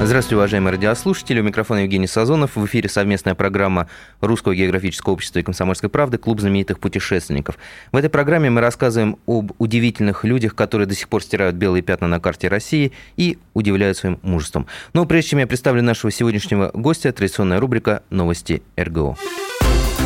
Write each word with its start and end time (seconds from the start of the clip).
Здравствуйте, 0.00 0.36
уважаемые 0.36 0.70
радиослушатели. 0.70 1.40
У 1.40 1.42
микрофона 1.42 1.80
Евгений 1.80 2.06
Сазонов. 2.06 2.54
В 2.54 2.64
эфире 2.66 2.88
совместная 2.88 3.34
программа 3.34 3.88
Русского 4.20 4.54
географического 4.54 5.14
общества 5.14 5.40
и 5.40 5.42
комсомольской 5.42 5.88
правды 5.88 6.18
«Клуб 6.18 6.40
знаменитых 6.40 6.78
путешественников». 6.78 7.58
В 7.90 7.96
этой 7.96 8.08
программе 8.08 8.48
мы 8.48 8.60
рассказываем 8.60 9.18
об 9.26 9.50
удивительных 9.58 10.22
людях, 10.22 10.54
которые 10.54 10.86
до 10.86 10.94
сих 10.94 11.08
пор 11.08 11.24
стирают 11.24 11.56
белые 11.56 11.82
пятна 11.82 12.06
на 12.06 12.20
карте 12.20 12.46
России 12.46 12.92
и 13.16 13.38
удивляют 13.54 13.98
своим 13.98 14.20
мужеством. 14.22 14.68
Но 14.92 15.04
прежде 15.04 15.30
чем 15.30 15.40
я 15.40 15.48
представлю 15.48 15.82
нашего 15.82 16.12
сегодняшнего 16.12 16.70
гостя, 16.74 17.12
традиционная 17.12 17.58
рубрика 17.58 18.04
«Новости 18.08 18.62
РГО». 18.78 19.16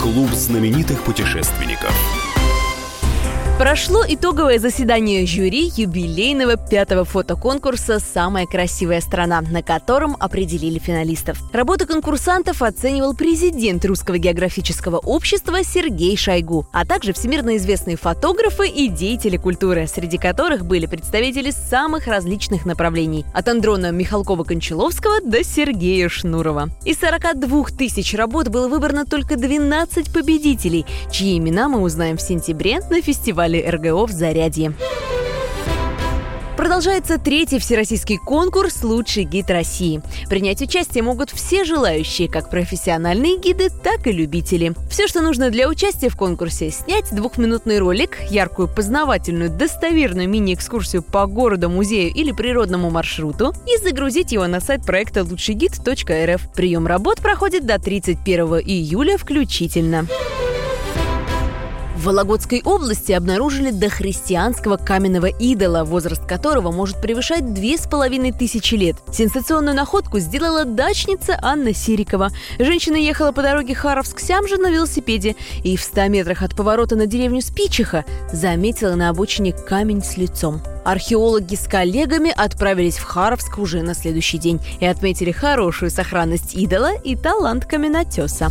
Клуб 0.01 0.31
знаменитых 0.31 1.03
путешественников. 1.03 2.22
Прошло 3.63 4.03
итоговое 4.09 4.59
заседание 4.59 5.25
жюри 5.25 5.71
юбилейного 5.77 6.57
пятого 6.57 7.05
фотоконкурса 7.05 8.01
«Самая 8.01 8.45
красивая 8.45 9.01
страна», 9.01 9.41
на 9.41 9.63
котором 9.63 10.17
определили 10.19 10.81
финалистов. 10.81 11.39
Работы 11.53 11.87
конкурсантов 11.87 12.61
оценивал 12.61 13.15
президент 13.15 13.85
Русского 13.85 14.19
географического 14.19 14.97
общества 14.97 15.63
Сергей 15.63 16.17
Шойгу, 16.17 16.67
а 16.73 16.85
также 16.85 17.13
всемирно 17.13 17.57
известные 17.57 17.97
фотографы 17.97 18.67
и 18.67 18.89
деятели 18.89 19.37
культуры, 19.37 19.87
среди 19.87 20.19
которых 20.19 20.67
были 20.67 20.87
представители 20.87 21.53
самых 21.53 22.09
различных 22.09 22.67
направлений– 22.67 23.25
от 23.33 23.47
Андрона 23.47 23.93
Михалкова-Кончаловского 23.93 25.21
до 25.25 25.45
Сергея 25.45 26.09
Шнурова. 26.09 26.71
Из 26.85 26.99
42 26.99 27.67
тысяч 27.79 28.13
работ 28.15 28.49
было 28.49 28.67
выбрано 28.67 29.07
только 29.07 29.37
12 29.37 30.13
победителей, 30.13 30.85
чьи 31.13 31.39
имена 31.39 31.69
мы 31.69 31.81
узнаем 31.81 32.17
в 32.17 32.23
сентябре 32.23 32.81
на 32.91 33.01
фестивале 33.01 33.52
фестивале 33.53 33.71
РГО 33.71 34.07
в 34.07 34.11
Зарядье. 34.11 34.73
Продолжается 36.57 37.19
третий 37.19 37.59
всероссийский 37.59 38.19
конкурс 38.19 38.85
«Лучший 38.85 39.25
гид 39.25 39.51
России». 39.51 40.01
Принять 40.29 40.63
участие 40.63 41.03
могут 41.03 41.31
все 41.31 41.65
желающие, 41.65 42.29
как 42.29 42.51
профессиональные 42.51 43.39
гиды, 43.39 43.69
так 43.69 44.07
и 44.07 44.13
любители. 44.13 44.73
Все, 44.89 45.09
что 45.09 45.23
нужно 45.23 45.51
для 45.51 45.69
участия 45.69 46.09
в 46.09 46.17
конкурсе– 46.17 46.71
снять 46.71 47.13
двухминутный 47.13 47.79
ролик, 47.79 48.19
яркую, 48.31 48.69
познавательную, 48.69 49.51
достоверную 49.51 50.29
мини-экскурсию 50.29 51.03
по 51.03 51.27
городу, 51.27 51.69
музею 51.69 52.13
или 52.15 52.31
природному 52.31 52.91
маршруту 52.91 53.55
и 53.67 53.83
загрузить 53.83 54.31
его 54.31 54.47
на 54.47 54.61
сайт 54.61 54.85
проекта 54.87 55.25
лучшийгид.рф. 55.25 56.53
Прием 56.55 56.87
работ 56.87 57.21
проходит 57.21 57.67
до 57.67 57.81
31 57.81 58.61
июля 58.61 59.19
включительно. 59.19 60.07
В 62.03 62.07
Вологодской 62.07 62.63
области 62.65 63.13
обнаружили 63.13 63.71
дохристианского 63.71 64.77
каменного 64.77 65.27
идола, 65.27 65.85
возраст 65.85 66.27
которого 66.27 66.73
может 66.73 67.01
превышать 67.01 67.55
две 67.55 67.79
с 67.79 67.87
половиной 67.87 68.33
тысячи 68.33 68.75
лет. 68.75 68.97
Сенсационную 69.13 69.77
находку 69.77 70.19
сделала 70.19 70.65
дачница 70.65 71.39
Анна 71.41 71.73
Сирикова. 71.73 72.31
Женщина 72.59 72.97
ехала 72.97 73.31
по 73.31 73.43
дороге 73.43 73.75
Харовск-Сямжа 73.75 74.57
на 74.57 74.73
велосипеде 74.73 75.37
и 75.63 75.77
в 75.77 75.83
100 75.85 76.09
метрах 76.09 76.43
от 76.43 76.57
поворота 76.57 76.97
на 76.97 77.07
деревню 77.07 77.41
Спичиха 77.41 78.05
заметила 78.33 78.97
на 78.97 79.09
обочине 79.09 79.53
камень 79.53 80.03
с 80.03 80.17
лицом. 80.17 80.61
Археологи 80.85 81.55
с 81.55 81.69
коллегами 81.69 82.35
отправились 82.37 82.97
в 82.97 83.05
Харовск 83.05 83.59
уже 83.59 83.83
на 83.83 83.95
следующий 83.95 84.39
день 84.39 84.61
и 84.81 84.87
отметили 84.87 85.31
хорошую 85.31 85.93
сохранность 85.93 86.57
идола 86.57 86.97
и 87.05 87.15
талант 87.15 87.65
каменотеса. 87.65 88.51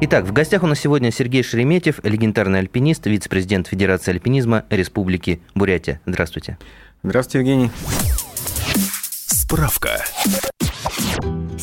Итак, 0.00 0.26
в 0.26 0.32
гостях 0.32 0.62
у 0.62 0.68
нас 0.68 0.78
сегодня 0.78 1.10
Сергей 1.10 1.42
Шереметьев, 1.42 1.98
легендарный 2.04 2.60
альпинист, 2.60 3.04
вице-президент 3.06 3.66
Федерации 3.66 4.12
альпинизма 4.12 4.64
Республики 4.70 5.40
Бурятия. 5.56 6.00
Здравствуйте. 6.06 6.56
Здравствуйте, 7.02 7.38
Евгений. 7.40 7.70
Справка. 9.26 10.04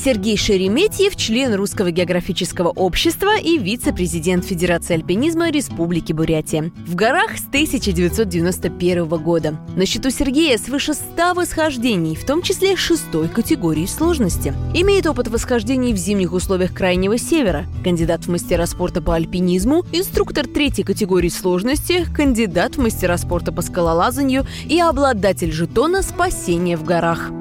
Сергей 0.05 0.37
Шереметьев– 0.37 1.15
член 1.17 1.55
Русского 1.55 1.89
географического 1.89 2.69
общества 2.69 3.39
и 3.39 3.57
вице-президент 3.57 4.45
Федерации 4.45 4.93
альпинизма 4.93 5.49
Республики 5.49 6.13
Бурятия. 6.13 6.71
В 6.85 6.93
горах 6.93 7.37
с 7.39 7.47
1991 7.47 9.07
года. 9.07 9.57
На 9.75 9.87
счету 9.87 10.11
Сергея 10.11 10.59
свыше 10.59 10.93
100 10.93 11.33
восхождений, 11.33 12.15
в 12.15 12.23
том 12.23 12.43
числе 12.43 12.75
шестой 12.75 13.29
категории 13.29 13.87
сложности. 13.87 14.53
Имеет 14.75 15.07
опыт 15.07 15.27
восхождений 15.27 15.91
в 15.91 15.97
зимних 15.97 16.33
условиях 16.33 16.75
Крайнего 16.75 17.17
Севера. 17.17 17.65
Кандидат 17.83 18.25
в 18.25 18.29
мастера 18.29 18.67
спорта 18.67 19.01
по 19.01 19.15
альпинизму, 19.15 19.85
инструктор 19.91 20.45
третьей 20.45 20.83
категории 20.83 21.29
сложности, 21.29 22.05
кандидат 22.13 22.75
в 22.75 22.79
мастера 22.79 23.17
спорта 23.17 23.51
по 23.51 23.63
скалолазанию 23.63 24.45
и 24.65 24.79
обладатель 24.79 25.51
жетона 25.51 26.03
«Спасение 26.03 26.77
в 26.77 26.83
горах». 26.83 27.31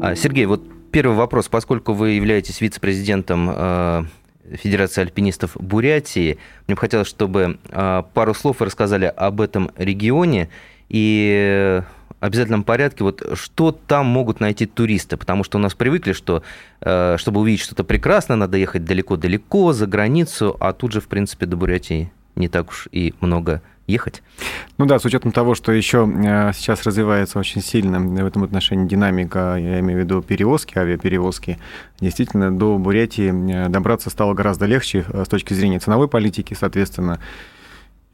А, 0.00 0.14
Сергей, 0.16 0.46
вот 0.46 0.73
первый 0.94 1.16
вопрос. 1.16 1.48
Поскольку 1.48 1.92
вы 1.92 2.10
являетесь 2.10 2.60
вице-президентом 2.60 3.50
э, 3.52 4.04
Федерации 4.52 5.00
альпинистов 5.00 5.56
Бурятии, 5.56 6.38
мне 6.68 6.76
бы 6.76 6.80
хотелось, 6.80 7.08
чтобы 7.08 7.58
э, 7.68 8.02
пару 8.14 8.32
слов 8.32 8.60
вы 8.60 8.66
рассказали 8.66 9.06
об 9.06 9.40
этом 9.40 9.72
регионе 9.76 10.50
и 10.88 11.82
обязательном 12.20 12.62
порядке, 12.62 13.02
вот 13.02 13.22
что 13.34 13.72
там 13.72 14.06
могут 14.06 14.38
найти 14.38 14.66
туристы, 14.66 15.16
потому 15.16 15.42
что 15.42 15.58
у 15.58 15.60
нас 15.60 15.74
привыкли, 15.74 16.12
что 16.12 16.44
э, 16.80 17.16
чтобы 17.18 17.40
увидеть 17.40 17.60
что-то 17.60 17.82
прекрасное, 17.82 18.36
надо 18.36 18.56
ехать 18.56 18.84
далеко-далеко, 18.84 19.72
за 19.72 19.88
границу, 19.88 20.56
а 20.60 20.72
тут 20.72 20.92
же, 20.92 21.00
в 21.00 21.08
принципе, 21.08 21.46
до 21.46 21.56
Бурятии 21.56 22.12
не 22.36 22.48
так 22.48 22.70
уж 22.70 22.88
и 22.92 23.14
много 23.20 23.62
ехать. 23.86 24.22
Ну 24.78 24.86
да, 24.86 24.98
с 24.98 25.04
учетом 25.04 25.32
того, 25.32 25.54
что 25.54 25.72
еще 25.72 26.08
э, 26.08 26.52
сейчас 26.54 26.82
развивается 26.84 27.38
очень 27.38 27.62
сильно 27.62 28.00
в 28.00 28.26
этом 28.26 28.44
отношении 28.44 28.88
динамика, 28.88 29.56
я 29.58 29.80
имею 29.80 30.00
в 30.00 30.02
виду 30.04 30.22
перевозки, 30.22 30.78
авиаперевозки, 30.78 31.58
действительно 32.00 32.56
до 32.56 32.78
Бурятии 32.78 33.66
э, 33.66 33.68
добраться 33.68 34.10
стало 34.10 34.34
гораздо 34.34 34.66
легче 34.66 35.04
э, 35.08 35.24
с 35.24 35.28
точки 35.28 35.54
зрения 35.54 35.78
ценовой 35.78 36.08
политики, 36.08 36.56
соответственно, 36.58 37.20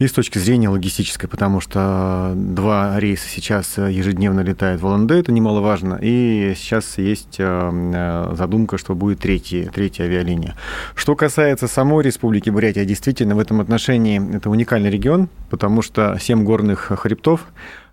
и 0.00 0.06
с 0.06 0.12
точки 0.12 0.38
зрения 0.38 0.70
логистической, 0.70 1.28
потому 1.28 1.60
что 1.60 2.32
два 2.34 2.98
рейса 2.98 3.28
сейчас 3.28 3.76
ежедневно 3.76 4.40
летают 4.40 4.80
в 4.80 4.86
ЛНД, 4.86 5.10
это 5.12 5.30
немаловажно, 5.30 5.98
и 6.00 6.54
сейчас 6.56 6.96
есть 6.96 7.36
э, 7.38 8.32
задумка, 8.32 8.78
что 8.78 8.94
будет 8.94 9.20
третья, 9.20 9.70
третья 9.70 10.04
авиалиния. 10.04 10.56
Что 10.94 11.14
касается 11.14 11.68
самой 11.68 12.02
Республики 12.02 12.48
Бурятия, 12.48 12.86
действительно, 12.86 13.34
в 13.36 13.38
этом 13.38 13.60
отношении 13.60 14.36
это 14.36 14.48
уникальный 14.48 14.88
регион, 14.88 15.28
потому 15.50 15.82
что 15.82 16.16
семь 16.18 16.44
горных 16.44 16.90
хребтов, 16.98 17.46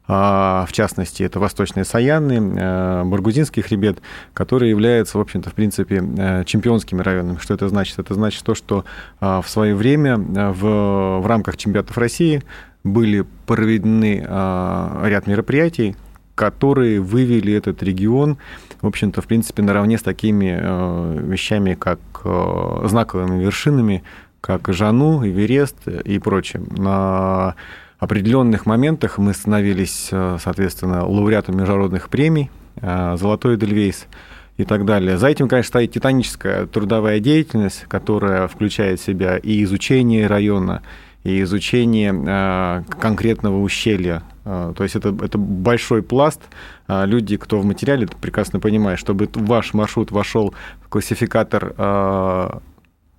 в 0.08 0.70
частности, 0.72 1.24
это 1.24 1.40
восточные 1.40 1.84
Саяны, 1.84 2.56
э, 2.58 3.04
Баргузинский 3.04 3.62
хребет, 3.62 4.00
которые 4.34 4.70
являются, 4.70 5.18
в 5.18 5.22
общем-то, 5.22 5.50
в 5.50 5.54
принципе, 5.54 6.02
э, 6.18 6.44
чемпионскими 6.46 7.02
районами. 7.02 7.38
Что 7.42 7.54
это 7.54 7.68
значит? 7.68 8.00
Это 8.00 8.14
значит 8.14 8.42
то, 8.44 8.56
что 8.56 8.86
а, 9.20 9.42
в 9.42 9.50
свое 9.50 9.76
время 9.76 10.14
э, 10.14 10.52
в, 10.52 11.20
в 11.22 11.28
рамках 11.28 11.58
чемпионатов 11.58 11.98
России 11.98 12.42
были 12.86 13.26
проведены 13.46 14.26
а, 14.26 15.04
ряд 15.06 15.28
мероприятий, 15.28 15.98
которые 16.36 17.02
вывели 17.02 17.52
этот 17.54 17.84
регион, 17.84 18.38
в 18.82 18.88
общем-то, 18.88 19.22
в 19.22 19.28
принципе, 19.28 19.62
наравне 19.62 19.98
с 19.98 20.04
такими 20.04 20.52
вещами, 21.32 21.74
как 21.74 22.00
знаковыми 22.24 23.44
вершинами, 23.44 24.04
как 24.40 24.72
Жану, 24.72 25.28
Эверест 25.28 25.88
и 25.88 26.20
прочее. 26.20 26.62
Определенных 28.00 28.68
моментах 28.68 29.18
мы 29.18 29.34
становились, 29.34 30.10
э, 30.12 30.38
соответственно, 30.40 31.08
лауреатом 31.08 31.58
международных 31.58 32.10
премий, 32.10 32.52
э, 32.76 33.16
«Золотой 33.18 33.56
Эдельвейс» 33.56 34.06
и 34.58 34.66
так 34.66 34.86
далее. 34.86 35.18
За 35.18 35.28
этим, 35.28 35.48
конечно, 35.48 35.70
стоит 35.70 35.94
титаническая 35.94 36.68
трудовая 36.68 37.20
деятельность, 37.20 37.86
которая 37.88 38.48
включает 38.48 39.00
в 39.00 39.04
себя 39.04 39.38
и 39.38 39.64
изучение 39.64 40.28
района, 40.28 40.84
и 41.24 41.42
изучение 41.42 42.14
э, 42.14 42.84
конкретного 43.00 43.60
ущелья. 43.62 44.24
То 44.44 44.78
есть 44.80 44.96
это, 44.96 45.10
это 45.10 45.38
большой 45.38 46.02
пласт. 46.02 46.40
Люди, 46.88 47.36
кто 47.36 47.60
в 47.60 47.66
материале, 47.66 48.06
это 48.06 48.16
прекрасно 48.16 48.62
понимают, 48.62 48.98
чтобы 48.98 49.28
ваш 49.34 49.74
маршрут 49.74 50.10
вошел 50.12 50.54
в 50.82 50.88
классификатор 50.88 52.62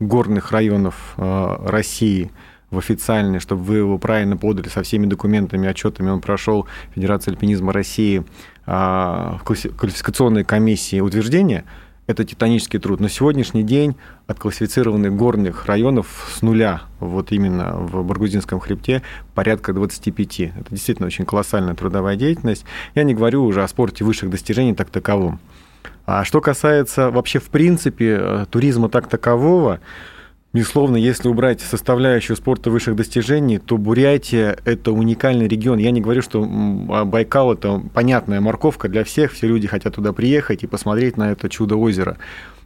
горных 0.01 0.53
районов 0.53 1.13
России– 1.19 2.31
в 2.71 2.79
официальный, 2.79 3.41
чтобы 3.41 3.63
вы 3.63 3.77
его 3.77 3.99
правильно 3.99 4.37
подали 4.37 4.69
со 4.69 4.83
всеми 4.83 5.07
документами, 5.07 5.69
отчетами. 5.69 6.11
Он 6.11 6.21
прошел 6.21 6.67
Федерацию 6.95 7.33
альпинизма 7.33 7.73
России 7.73 8.25
а, 8.67 9.39
в 9.39 9.45
квалификационной 9.45 10.45
комиссии 10.45 11.01
утверждения. 11.01 11.65
Это 12.07 12.25
титанический 12.25 12.79
труд. 12.79 13.01
На 13.01 13.11
сегодняшний 13.11 13.63
день 13.63 13.95
от 14.27 14.39
классифицированных 14.39 15.15
горных 15.15 15.67
районов 15.67 16.31
с 16.35 16.41
нуля, 16.41 16.83
вот 17.01 17.33
именно 17.33 17.75
в 17.75 18.03
Баргузинском 18.03 18.61
хребте, 18.61 19.03
порядка 19.35 19.75
25. 19.75 20.41
Это 20.41 20.67
действительно 20.71 21.07
очень 21.07 21.27
колоссальная 21.27 21.75
трудовая 21.75 22.17
деятельность. 22.17 22.65
Я 22.95 23.03
не 23.03 23.15
говорю 23.15 23.45
уже 23.45 23.63
о 23.63 23.69
спорте 23.69 24.05
высших 24.05 24.31
достижений 24.31 24.75
так 24.75 24.89
таковом. 24.89 25.39
А 26.07 26.25
что 26.25 26.41
касается 26.41 27.11
вообще 27.11 27.39
в 27.39 27.51
принципе 27.51 28.19
э, 28.19 28.47
туризма 28.51 28.89
так 28.89 29.09
такового, 29.09 29.81
Безусловно, 30.55 30.97
если 30.97 31.29
убрать 31.29 31.61
составляющую 31.61 32.35
спорта 32.35 32.71
высших 32.71 32.97
достижений, 32.97 33.59
то 33.59 33.77
Бурятия– 33.77 34.57
это 34.65 34.93
уникальный 34.93 35.47
регион. 35.47 35.79
Я 35.79 35.91
не 35.91 36.01
говорю, 36.01 36.23
что 36.23 36.43
Байкал– 36.43 37.53
это 37.55 37.83
понятная 37.93 38.41
морковка 38.41 38.89
для 38.89 39.05
всех, 39.05 39.33
все 39.33 39.47
люди 39.47 39.69
хотят 39.69 39.95
туда 39.95 40.15
приехать 40.15 40.63
и 40.63 40.67
посмотреть 40.67 41.19
на 41.19 41.33
это 41.33 41.51
чудо 41.51 41.77
озера 41.77 42.17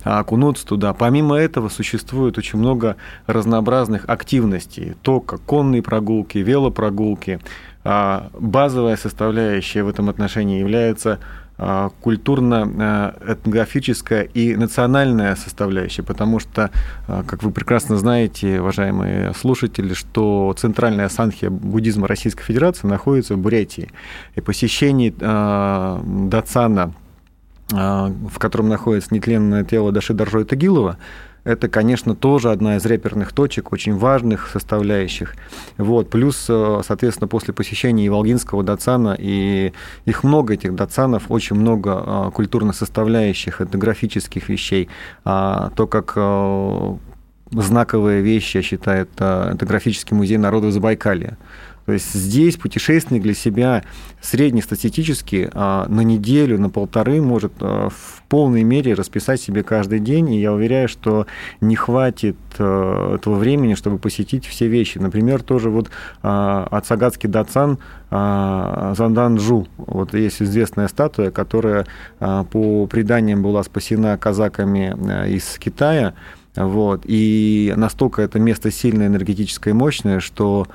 окунуться 0.05 0.67
туда. 0.67 0.95
Помимо 0.95 1.37
этого 1.37 1.69
существует 1.69 2.39
очень 2.39 2.59
много 2.59 2.97
разнообразных 3.27 4.09
активностей. 4.09 4.95
То, 5.03 5.21
как 5.21 5.41
конные 5.43 5.83
прогулки, 5.83 6.39
велопрогулки. 6.39 7.41
А 7.85 8.31
базовая 8.39 8.97
составляющая 8.97 9.83
в 9.83 9.89
этом 9.89 10.09
отношении 10.09 10.61
является 10.61 11.13
а, 11.15 11.42
культурно-этнографическая 12.01 14.23
и 14.23 14.57
национальная 14.57 15.37
составляющая, 15.37 16.03
потому 16.03 16.41
что, 16.41 16.71
а, 17.07 17.23
как 17.23 17.43
вы 17.43 17.53
прекрасно 17.53 17.97
знаете, 17.97 18.61
уважаемые 18.61 19.33
слушатели, 19.35 19.95
что 19.95 20.55
центральная 20.59 21.09
санхия 21.09 21.51
буддизма 21.51 22.09
Российской 22.09 22.45
Федерации 22.45 22.87
находится 22.87 23.35
в 23.35 23.39
Бурятии. 23.39 23.91
И 24.35 24.41
посещение 24.41 25.15
а, 25.21 26.03
Дацана, 26.05 26.93
в 27.71 28.39
котором 28.39 28.69
находится 28.69 29.15
нетленное 29.15 29.65
тело 29.65 29.93
Даши 29.93 30.13
Доржой 30.13 30.45
Тагилова, 30.45 30.99
это, 31.45 31.69
конечно, 31.69 32.15
тоже 32.15 32.51
одна 32.51 32.77
из 32.77 32.87
реперных 32.87 33.33
точек, 33.33 33.73
очень 33.73 33.97
важных 33.97 34.49
составляющих. 34.49 35.35
Вот. 35.77 36.09
Плюс, 36.09 36.47
э, 36.49 36.81
соответственно, 36.87 37.29
после 37.29 37.53
посещения 37.53 38.07
и 38.07 38.09
Волгинского 38.09 38.63
дацана, 38.63 39.17
и 39.19 39.73
их 40.05 40.23
много, 40.23 40.55
этих 40.55 40.75
дацанов, 40.75 41.31
очень 41.31 41.57
много 41.57 42.05
э, 42.07 42.31
культурных 42.33 42.77
составляющих, 42.77 43.61
этнографических 43.61 44.49
вещей. 44.49 44.89
А 45.25 45.71
то, 45.75 45.89
как 45.89 46.13
э, 46.15 46.97
знаковая 47.51 48.21
вещь, 48.21 48.55
я 48.55 48.63
считаю, 48.63 49.03
это 49.03 49.51
этнографический 49.55 50.17
музей 50.17 50.39
народа 50.39 50.71
Забайкалья. 50.71 51.37
То 51.87 51.93
есть 51.93 52.13
здесь 52.15 52.57
путешественник 52.57 53.23
для 53.23 53.35
себя 53.35 53.83
среднестатистически 54.21 55.51
а, 55.53 55.87
на 55.89 56.03
неделю, 56.03 56.59
на 56.59 56.71
полторы 56.71 57.21
может 57.21 57.53
а, 57.61 57.89
в 57.89 58.23
полной 58.29 58.63
мере 58.63 58.95
расписать 58.95 59.41
себе 59.41 59.63
каждый 59.63 59.99
день, 59.99 60.33
и 60.33 60.41
я 60.41 60.53
уверяю, 60.53 60.89
что 60.89 61.27
не 61.61 61.75
хватит 61.75 62.37
а, 62.59 63.17
этого 63.17 63.35
времени, 63.35 63.75
чтобы 63.75 63.99
посетить 63.99 64.47
все 64.47 64.69
вещи. 64.69 64.99
Например, 64.99 65.43
тоже 65.43 65.71
вот 65.71 65.91
Ацагатский 66.23 67.29
Дацан 67.29 67.79
Занданжу, 68.11 69.67
вот 69.77 70.15
есть 70.15 70.43
известная 70.43 70.89
статуя, 70.89 71.31
которая 71.31 71.87
по 72.19 72.87
преданиям 72.87 73.43
была 73.43 73.63
спасена 73.63 74.17
казаками 74.19 75.29
из 75.29 75.59
Китая, 75.59 76.15
вот, 76.55 77.03
и 77.05 77.73
настолько 77.77 78.23
это 78.23 78.39
место 78.39 78.71
сильное, 78.71 79.07
энергетическое 79.07 79.73
мощное, 79.73 80.21
что 80.21 80.67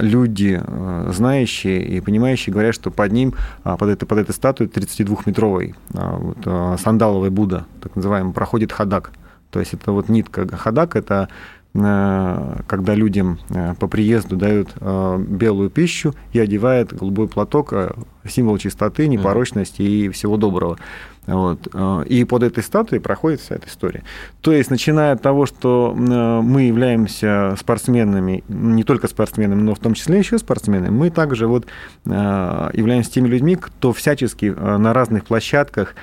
люди, 0.00 0.60
а, 0.62 1.10
знающие 1.12 1.84
и 1.84 2.00
понимающие, 2.00 2.52
говорят, 2.52 2.74
что 2.74 2.90
под 2.90 3.12
ним, 3.12 3.34
а, 3.64 3.76
под 3.76 3.90
этой, 3.90 4.06
под 4.06 4.18
этой 4.18 4.32
статуей 4.32 4.70
32-метровой 4.70 5.74
вот, 5.90 6.80
сандаловый 6.80 7.30
Будда, 7.30 7.66
так 7.82 7.94
называемый, 7.96 8.32
проходит 8.32 8.72
хадак. 8.72 9.12
То 9.50 9.60
есть 9.60 9.74
это 9.74 9.92
вот 9.92 10.08
нитка 10.08 10.46
хадак, 10.56 10.96
это 10.96 11.28
когда 11.72 12.94
людям 12.94 13.38
по 13.78 13.86
приезду 13.88 14.36
дают 14.36 14.74
белую 14.80 15.70
пищу 15.70 16.14
и 16.32 16.40
одевают 16.40 16.92
голубой 16.92 17.28
платок, 17.28 17.72
символ 18.28 18.58
чистоты, 18.58 19.06
непорочности 19.06 19.82
и 19.82 20.08
всего 20.08 20.36
доброго. 20.36 20.78
Вот. 21.28 21.68
Э, 21.74 22.04
и 22.06 22.24
под 22.24 22.42
этой 22.42 22.64
статуей 22.64 23.02
проходит 23.02 23.40
вся 23.40 23.56
эта 23.56 23.68
история. 23.68 24.02
То 24.40 24.50
есть, 24.50 24.70
начиная 24.70 25.12
от 25.12 25.20
того, 25.20 25.44
что 25.44 25.94
э, 25.94 26.40
мы 26.42 26.62
являемся 26.62 27.54
спортсменами, 27.60 28.42
не 28.48 28.82
только 28.82 29.08
спортсменами, 29.08 29.60
но 29.60 29.74
в 29.74 29.78
том 29.78 29.92
числе 29.92 30.18
еще 30.18 30.38
спортсменами, 30.38 30.88
мы 30.88 31.10
также 31.10 31.46
вот 31.46 31.66
э, 32.06 32.70
являемся 32.72 33.12
теми 33.12 33.28
людьми, 33.28 33.56
кто 33.56 33.92
всячески 33.92 34.46
на 34.46 34.94
разных 34.94 35.26
площадках 35.26 35.94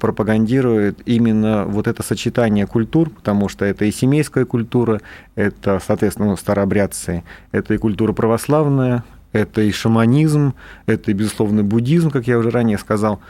пропагандирует 0.00 1.00
именно 1.06 1.64
вот 1.66 1.86
это 1.86 2.02
сочетание 2.02 2.66
культур, 2.66 3.10
потому 3.10 3.48
что 3.48 3.64
это 3.64 3.84
и 3.84 3.92
семейская 3.92 4.44
культура, 4.44 5.00
это, 5.34 5.80
соответственно, 5.84 6.36
старообрядцы, 6.36 7.24
это 7.52 7.74
и 7.74 7.78
культура 7.78 8.12
православная, 8.12 9.04
это 9.32 9.60
и 9.62 9.70
шаманизм, 9.70 10.54
это 10.86 11.10
и, 11.10 11.14
безусловно, 11.14 11.62
буддизм, 11.62 12.10
как 12.10 12.26
я 12.26 12.38
уже 12.38 12.50
ранее 12.50 12.78
сказал. 12.78 13.20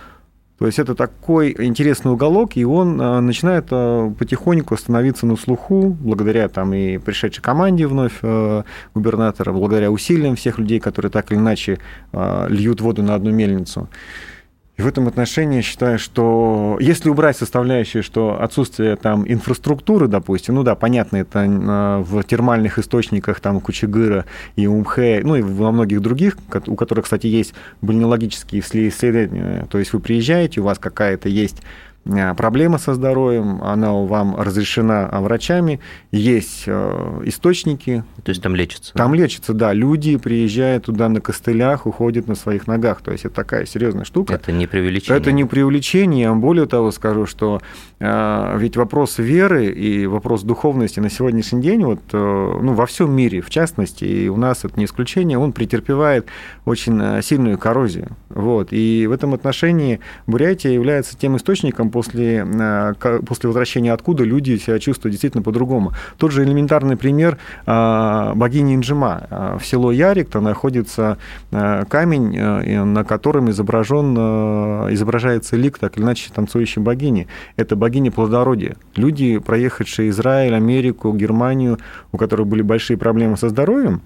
То 0.58 0.66
есть 0.66 0.80
это 0.80 0.96
такой 0.96 1.54
интересный 1.56 2.10
уголок, 2.10 2.56
и 2.56 2.64
он 2.64 3.00
а, 3.00 3.20
начинает 3.20 3.66
а, 3.70 4.10
потихоньку 4.10 4.76
становиться 4.76 5.24
на 5.24 5.36
слуху, 5.36 5.96
благодаря 6.00 6.48
там 6.48 6.74
и 6.74 6.98
пришедшей 6.98 7.42
команде 7.42 7.86
вновь 7.86 8.18
а, 8.22 8.64
губернатора, 8.92 9.52
благодаря 9.52 9.92
усилиям 9.92 10.34
всех 10.34 10.58
людей, 10.58 10.80
которые 10.80 11.12
так 11.12 11.30
или 11.30 11.38
иначе 11.38 11.78
льют 12.12 12.80
воду 12.80 13.04
на 13.04 13.14
одну 13.14 13.30
мельницу. 13.30 13.88
И 14.78 14.82
в 14.82 14.86
этом 14.86 15.08
отношении 15.08 15.56
я 15.56 15.62
считаю, 15.62 15.98
что 15.98 16.78
если 16.80 17.10
убрать 17.10 17.36
составляющую, 17.36 18.04
что 18.04 18.40
отсутствие 18.40 18.94
там 18.94 19.24
инфраструктуры, 19.26 20.06
допустим, 20.06 20.54
ну 20.54 20.62
да, 20.62 20.76
понятно, 20.76 21.16
это 21.16 21.44
а, 21.48 21.98
в 22.00 22.22
термальных 22.22 22.78
источниках 22.78 23.40
там 23.40 23.60
Кучегыра 23.60 24.24
и 24.54 24.68
Умхэ, 24.68 25.22
ну 25.24 25.34
и 25.34 25.42
во 25.42 25.72
многих 25.72 26.00
других, 26.00 26.38
у 26.68 26.76
которых, 26.76 27.06
кстати, 27.06 27.26
есть 27.26 27.54
бальнеологические 27.82 28.62
исследования, 28.62 29.66
то 29.68 29.78
есть 29.78 29.92
вы 29.92 29.98
приезжаете, 29.98 30.60
у 30.60 30.64
вас 30.64 30.78
какая-то 30.78 31.28
есть 31.28 31.56
проблема 32.36 32.78
со 32.78 32.94
здоровьем, 32.94 33.62
она 33.62 33.92
вам 33.92 34.36
разрешена 34.36 35.08
врачами, 35.20 35.80
есть 36.10 36.64
э, 36.66 37.22
источники. 37.24 38.04
То 38.22 38.30
есть 38.30 38.42
там 38.42 38.54
лечится? 38.54 38.94
Там 38.94 39.14
лечится, 39.14 39.52
да. 39.52 39.72
Люди 39.72 40.16
приезжают 40.16 40.86
туда 40.86 41.08
на 41.08 41.20
костылях, 41.20 41.86
уходят 41.86 42.26
на 42.26 42.34
своих 42.34 42.66
ногах. 42.66 43.02
То 43.02 43.12
есть 43.12 43.24
это 43.24 43.34
такая 43.34 43.66
серьезная 43.66 44.04
штука. 44.04 44.34
Это 44.34 44.52
не 44.52 44.66
преувеличение? 44.66 45.20
Это 45.20 45.32
не 45.32 45.44
преувеличение. 45.44 46.32
Более 46.34 46.66
того, 46.66 46.90
скажу, 46.90 47.26
что 47.26 47.60
э, 48.00 48.56
ведь 48.58 48.76
вопрос 48.76 49.18
веры 49.18 49.66
и 49.66 50.06
вопрос 50.06 50.42
духовности 50.42 51.00
на 51.00 51.10
сегодняшний 51.10 51.60
день 51.60 51.84
вот, 51.84 52.00
ну, 52.12 52.72
во 52.72 52.86
всем 52.86 53.12
мире, 53.12 53.40
в 53.40 53.50
частности, 53.50 54.04
и 54.04 54.28
у 54.28 54.36
нас 54.36 54.64
это 54.64 54.78
не 54.78 54.86
исключение, 54.86 55.38
он 55.38 55.52
претерпевает 55.52 56.26
очень 56.64 57.22
сильную 57.22 57.58
коррозию. 57.58 58.16
Вот. 58.30 58.68
И 58.70 59.06
в 59.06 59.12
этом 59.12 59.34
отношении 59.34 60.00
Бурятия 60.26 60.72
является 60.72 61.16
тем 61.16 61.36
источником, 61.36 61.90
после, 61.98 62.46
э, 62.46 63.20
после 63.26 63.48
возвращения 63.48 63.92
откуда 63.92 64.22
люди 64.22 64.56
себя 64.56 64.78
чувствуют 64.78 65.14
действительно 65.14 65.42
по-другому. 65.42 65.94
Тот 66.16 66.30
же 66.30 66.44
элементарный 66.44 66.96
пример 66.96 67.38
э, 67.66 68.32
богини 68.36 68.76
Инжима. 68.76 69.26
Э, 69.28 69.58
в 69.58 69.66
село 69.66 69.90
Ярик 69.90 70.28
там 70.30 70.44
находится 70.44 71.18
камень, 71.50 72.38
на 72.84 73.04
котором 73.04 73.50
изображен, 73.50 74.16
изображается 74.94 75.56
лик, 75.56 75.78
так 75.78 75.96
или 75.96 76.04
иначе, 76.04 76.30
танцующей 76.32 76.80
богини. 76.80 77.26
Это 77.56 77.74
богиня 77.74 78.12
плодородия. 78.12 78.76
Люди, 78.94 79.38
проехавшие 79.38 80.10
Израиль, 80.10 80.54
Америку, 80.54 81.12
Германию, 81.12 81.78
у 82.12 82.16
которых 82.16 82.46
были 82.46 82.62
большие 82.62 82.96
проблемы 82.96 83.36
со 83.36 83.48
здоровьем, 83.48 84.02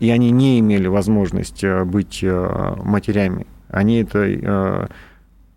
и 0.00 0.10
они 0.10 0.30
не 0.32 0.58
имели 0.58 0.88
возможность 0.88 1.64
быть 1.84 2.24
матерями, 2.24 3.46
они 3.68 4.02
это 4.02 4.88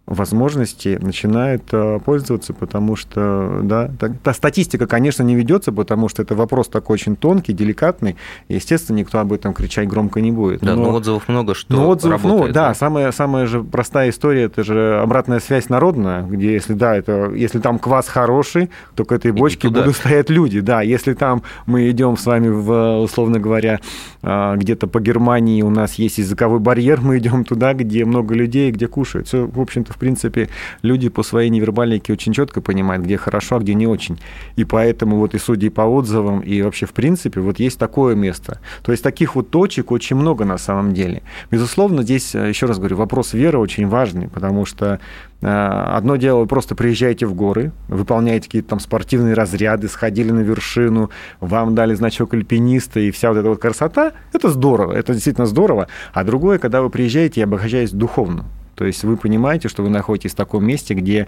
возможности 0.08 1.00
начинают 1.02 1.64
э, 1.72 2.00
пользоваться, 2.04 2.54
потому 2.54 2.96
что, 2.96 3.62
да, 3.64 3.90
та 4.24 4.34
статистика, 4.34 4.86
конечно, 4.86 5.24
не 5.24 5.36
ведется, 5.36 5.72
потому 5.72 6.10
что 6.10 6.22
это 6.22 6.36
вопрос 6.36 6.68
такой 6.68 6.96
очень 6.96 7.16
тонкий, 7.16 7.54
деликатный, 7.54 8.16
и, 8.48 8.56
естественно, 8.56 8.98
никто 8.98 9.20
об 9.20 9.34
этом 9.34 9.54
кричать 9.54 9.88
громко 9.88 10.22
не 10.22 10.32
будет. 10.32 10.62
Да, 10.62 10.76
но, 10.76 10.84
но 10.84 10.96
отзывов 10.96 11.28
много, 11.28 11.56
что 11.56 11.74
но 11.74 11.90
отзывов, 11.90 12.24
ну, 12.24 12.30
работает. 12.30 12.50
Ну, 12.50 12.54
да, 12.54 12.68
да, 12.70 12.74
самая, 12.76 13.12
самая 13.12 13.48
же 13.48 13.64
простая 13.64 14.10
история, 14.10 14.44
это 14.44 14.64
же 14.64 15.00
обратная 15.02 15.40
связь 15.40 15.70
народная, 15.70 16.24
где, 16.24 16.54
если, 16.54 16.74
да, 16.74 16.96
это, 16.96 17.32
если 17.34 17.60
там 17.60 17.80
квас 17.80 18.08
хороший, 18.08 18.70
то 18.96 19.06
к 19.06 19.12
этой 19.12 19.32
бочке 19.32 19.70
будут 19.70 19.96
стоять 19.96 20.30
люди, 20.30 20.60
да, 20.60 20.82
если 20.82 21.14
там 21.14 21.42
мы 21.66 21.90
идем 21.90 22.16
с 22.16 22.26
вами, 22.28 22.50
в, 22.50 23.00
условно 23.02 23.40
говоря, 23.40 23.80
а, 24.22 24.56
где-то 24.56 24.88
по 24.88 25.00
Германии 25.00 25.62
у 25.64 25.70
нас 25.70 25.96
есть 25.96 26.20
языковой 26.20 26.60
барьер, 26.60 27.02
мы 27.04 27.18
идем 27.18 27.44
туда, 27.44 27.74
где 27.74 28.06
много 28.06 28.36
людей, 28.36 28.72
где 28.72 28.88
кушают. 28.88 29.28
Все, 29.28 29.48
в 29.48 29.60
общем-то, 29.60 29.95
в 29.96 29.98
принципе, 29.98 30.50
люди 30.82 31.10
по 31.10 31.24
своей 31.24 31.50
невербальнике 31.50 32.14
очень 32.14 32.34
четко 32.34 32.62
понимают, 32.62 33.06
где 33.06 33.18
хорошо, 33.18 33.56
а 33.56 33.60
где 33.60 33.74
не 33.74 33.88
очень. 33.88 34.20
И 34.58 34.66
поэтому 34.66 35.18
вот 35.18 35.34
и 35.34 35.40
судьи 35.40 35.70
по 35.70 35.82
отзывам, 35.82 36.42
и 36.42 36.62
вообще, 36.62 36.86
в 36.86 36.94
принципе, 36.94 37.40
вот 37.40 37.60
есть 37.60 37.80
такое 37.80 38.16
место. 38.16 38.60
То 38.84 38.92
есть 38.92 39.04
таких 39.04 39.36
вот 39.36 39.50
точек 39.50 39.92
очень 39.92 40.18
много 40.18 40.46
на 40.46 40.58
самом 40.58 40.94
деле. 40.94 41.24
Безусловно, 41.50 42.04
здесь, 42.04 42.36
э, 42.36 42.50
еще 42.50 42.66
раз 42.66 42.78
говорю, 42.78 42.98
вопрос 42.98 43.34
веры 43.34 43.58
очень 43.58 43.88
важный, 43.88 44.28
потому 44.28 44.66
что 44.66 45.00
Э, 45.42 45.96
одно 45.96 46.16
дело, 46.16 46.40
вы 46.40 46.48
просто 46.48 46.74
приезжаете 46.76 47.28
в 47.28 47.36
горы, 47.36 47.72
выполняете 47.88 48.46
какие-то 48.46 48.70
там 48.70 48.80
спортивные 48.80 49.36
разряды, 49.36 49.88
сходили 49.88 50.32
на 50.32 50.40
вершину, 50.40 51.12
вам 51.40 51.76
дали 51.76 51.94
значок 51.94 52.34
альпиниста 52.34 53.00
и 53.00 53.12
вся 53.12 53.30
вот 53.30 53.38
эта 53.38 53.50
вот 53.50 53.60
красота, 53.60 54.14
это 54.34 54.50
здорово, 54.50 54.94
это 54.94 55.14
действительно 55.14 55.46
здорово. 55.46 55.88
А 56.14 56.24
другое, 56.24 56.58
когда 56.58 56.82
вы 56.82 56.90
приезжаете 56.90 57.42
и 57.42 57.44
обогащаетесь 57.44 57.94
духовно. 57.94 58.46
То 58.76 58.86
есть 58.86 59.04
вы 59.04 59.18
понимаете, 59.18 59.70
что 59.70 59.84
вы 59.84 59.90
находитесь 59.90 60.32
в 60.32 60.36
таком 60.36 60.66
месте, 60.66 60.94
где 60.94 61.28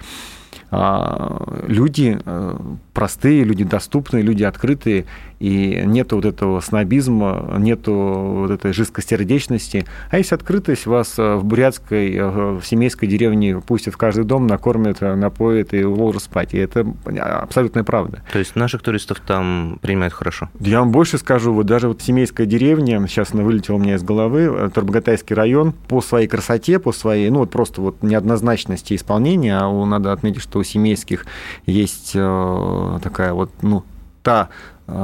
люди 0.71 2.19
э, 2.25 2.57
простые, 2.93 3.43
люди 3.43 3.63
доступные, 3.63 4.23
люди 4.23 4.43
открытые, 4.43 5.05
и 5.39 5.83
нету 5.85 6.15
вот 6.15 6.25
этого 6.25 6.59
снобизма, 6.61 7.55
нету 7.59 7.93
вот 7.93 8.51
этой 8.51 8.73
жесткосердечности, 8.73 9.85
а 10.09 10.17
есть 10.17 10.31
открытость, 10.31 10.87
вас 10.87 11.13
э, 11.19 11.35
в 11.35 11.45
бурятской, 11.45 12.15
э, 12.15 12.59
в 12.59 12.63
семейской 12.63 13.07
деревне 13.07 13.59
пустят 13.59 13.93
в 13.93 13.97
каждый 13.97 14.23
дом, 14.23 14.47
накормят, 14.47 15.01
напоят 15.01 15.73
и 15.73 15.83
уложат 15.83 16.23
спать, 16.23 16.53
и 16.53 16.57
это 16.57 16.87
абсолютная 17.19 17.83
правда. 17.83 18.23
То 18.31 18.39
есть 18.39 18.55
наших 18.55 18.81
туристов 18.81 19.19
там 19.25 19.77
принимают 19.81 20.13
хорошо? 20.13 20.49
Я 20.59 20.79
вам 20.79 20.91
больше 20.91 21.17
скажу, 21.17 21.53
вот 21.53 21.67
даже 21.67 21.87
вот 21.87 22.01
семейская 22.01 22.47
деревня, 22.47 23.05
сейчас 23.07 23.33
она 23.33 23.43
вылетела 23.43 23.75
у 23.75 23.79
меня 23.79 23.95
из 23.95 24.03
головы, 24.03 24.71
Тарбогатайский 24.73 25.35
район, 25.35 25.73
по 25.87 26.01
своей 26.01 26.27
красоте, 26.27 26.79
по 26.79 26.91
своей, 26.91 27.29
ну 27.29 27.39
вот 27.39 27.51
просто 27.51 27.81
вот 27.81 28.01
неоднозначности 28.01 28.95
исполнения, 28.95 29.59
а 29.59 29.85
надо 29.85 30.11
отметить, 30.11 30.41
что 30.49 30.59
у 30.59 30.63
семейских 30.63 31.25
есть 31.65 32.13
такая 32.13 33.33
вот, 33.33 33.51
ну, 33.61 33.83
та 34.23 34.49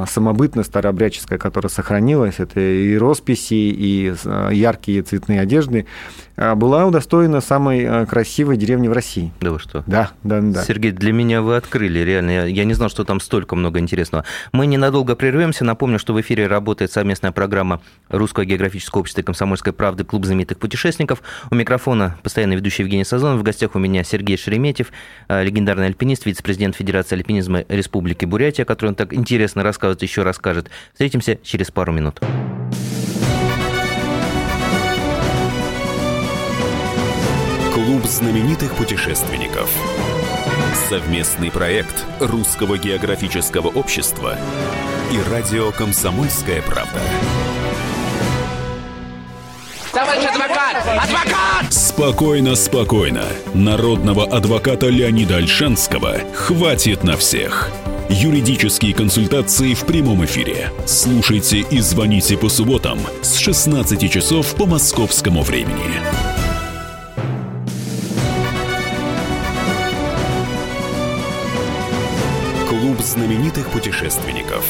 самобытность 0.08 0.70
старообрядческая, 0.70 1.38
которая 1.38 1.70
сохранилась, 1.70 2.36
это 2.38 2.60
и 2.60 2.98
росписи, 2.98 3.54
и 3.54 4.14
а, 4.26 4.50
яркие 4.50 5.02
цветные 5.02 5.42
одежды, 5.42 5.88
а, 6.38 6.56
была 6.56 6.86
удостоена 6.86 7.42
самой 7.42 8.06
красивой 8.06 8.56
деревни 8.56 8.88
в 8.88 8.94
России. 8.94 9.34
Да 9.42 9.52
вы 9.52 9.60
что? 9.60 9.84
Да, 9.86 10.12
да, 10.24 10.40
да. 10.40 10.64
Сергей, 10.64 10.92
для 10.92 11.12
меня 11.12 11.42
вы 11.42 11.58
открыли, 11.58 12.00
реально. 12.00 12.30
Я, 12.32 12.46
я 12.46 12.64
не 12.64 12.74
знал, 12.74 12.90
что 12.90 13.04
там 13.04 13.20
столько 13.20 13.58
много 13.58 13.80
интересного. 13.80 14.24
Мы 14.54 14.68
ненадолго 14.68 15.18
прервемся. 15.18 15.66
Напомню, 15.66 16.00
что 16.00 16.14
в 16.14 16.22
эфире 16.22 16.48
работает 16.48 16.92
совместная 16.94 17.34
программа 17.34 17.82
Русского 18.08 18.46
географического 18.46 19.02
общества 19.02 19.20
и 19.20 19.26
комсомольской 19.26 19.74
правды 19.74 20.06
«Клуб 20.06 20.26
знаменитых 20.26 20.60
путешественников». 20.60 21.22
У 21.52 21.56
микрофона 21.56 22.18
постоянно 22.24 22.54
ведущий 22.54 22.84
Евгений 22.84 23.04
Сазонов. 23.04 23.42
В 23.42 23.44
гостях 23.44 23.76
у 23.76 23.80
меня 23.80 24.06
Сергей 24.06 24.38
Шереметьев, 24.38 24.94
легендарный 25.28 25.88
альпинист, 25.88 26.26
вице-президент 26.26 26.78
Федерации 26.78 27.18
альпинизма 27.18 27.66
Республики 27.68 28.24
Бурятия, 28.24 28.64
который 28.64 28.90
он 28.90 28.96
так 28.96 29.14
интересно 29.14 29.62
рассказывает 29.62 29.73
рассказывает, 29.74 30.02
еще 30.04 30.24
расскажет. 30.24 30.70
Встретимся 30.94 31.38
через 31.44 31.72
пару 31.72 31.92
минут. 31.92 32.20
Клуб 37.74 38.06
знаменитых 38.06 38.74
путешественников. 38.76 39.70
Совместный 40.90 41.50
проект 41.50 42.06
Русского 42.20 42.78
географического 42.78 43.68
общества 43.68 44.38
и 45.12 45.32
радио 45.32 45.72
«Комсомольская 45.72 46.62
правда». 46.62 47.02
Товарищ 49.92 50.24
адвокат! 50.26 50.78
Адвокат! 50.88 51.74
Спокойно, 51.74 52.56
спокойно. 52.56 53.26
Народного 53.54 54.26
адвоката 54.26 54.88
Леонида 54.88 55.38
Альшанского 55.38 56.18
хватит 56.34 57.04
на 57.04 57.16
всех. 57.16 57.72
Юридические 58.10 58.94
консультации 58.94 59.74
в 59.74 59.86
прямом 59.86 60.24
эфире. 60.26 60.72
Слушайте 60.86 61.60
и 61.60 61.80
звоните 61.80 62.38
по 62.38 62.50
субботам 62.50 63.00
с 63.22 63.38
16 63.38 64.12
часов 64.12 64.56
по 64.56 64.66
московскому 64.66 65.42
времени. 65.42 66.02
Клуб 72.68 73.00
знаменитых 73.02 73.70
путешественников. 73.70 74.66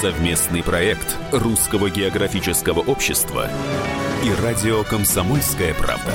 Совместный 0.00 0.62
проект 0.62 1.16
Русского 1.32 1.90
географического 1.90 2.80
общества 2.80 3.48
и 4.24 4.42
радио 4.42 4.84
«Комсомольская 4.84 5.74
правда». 5.74 6.12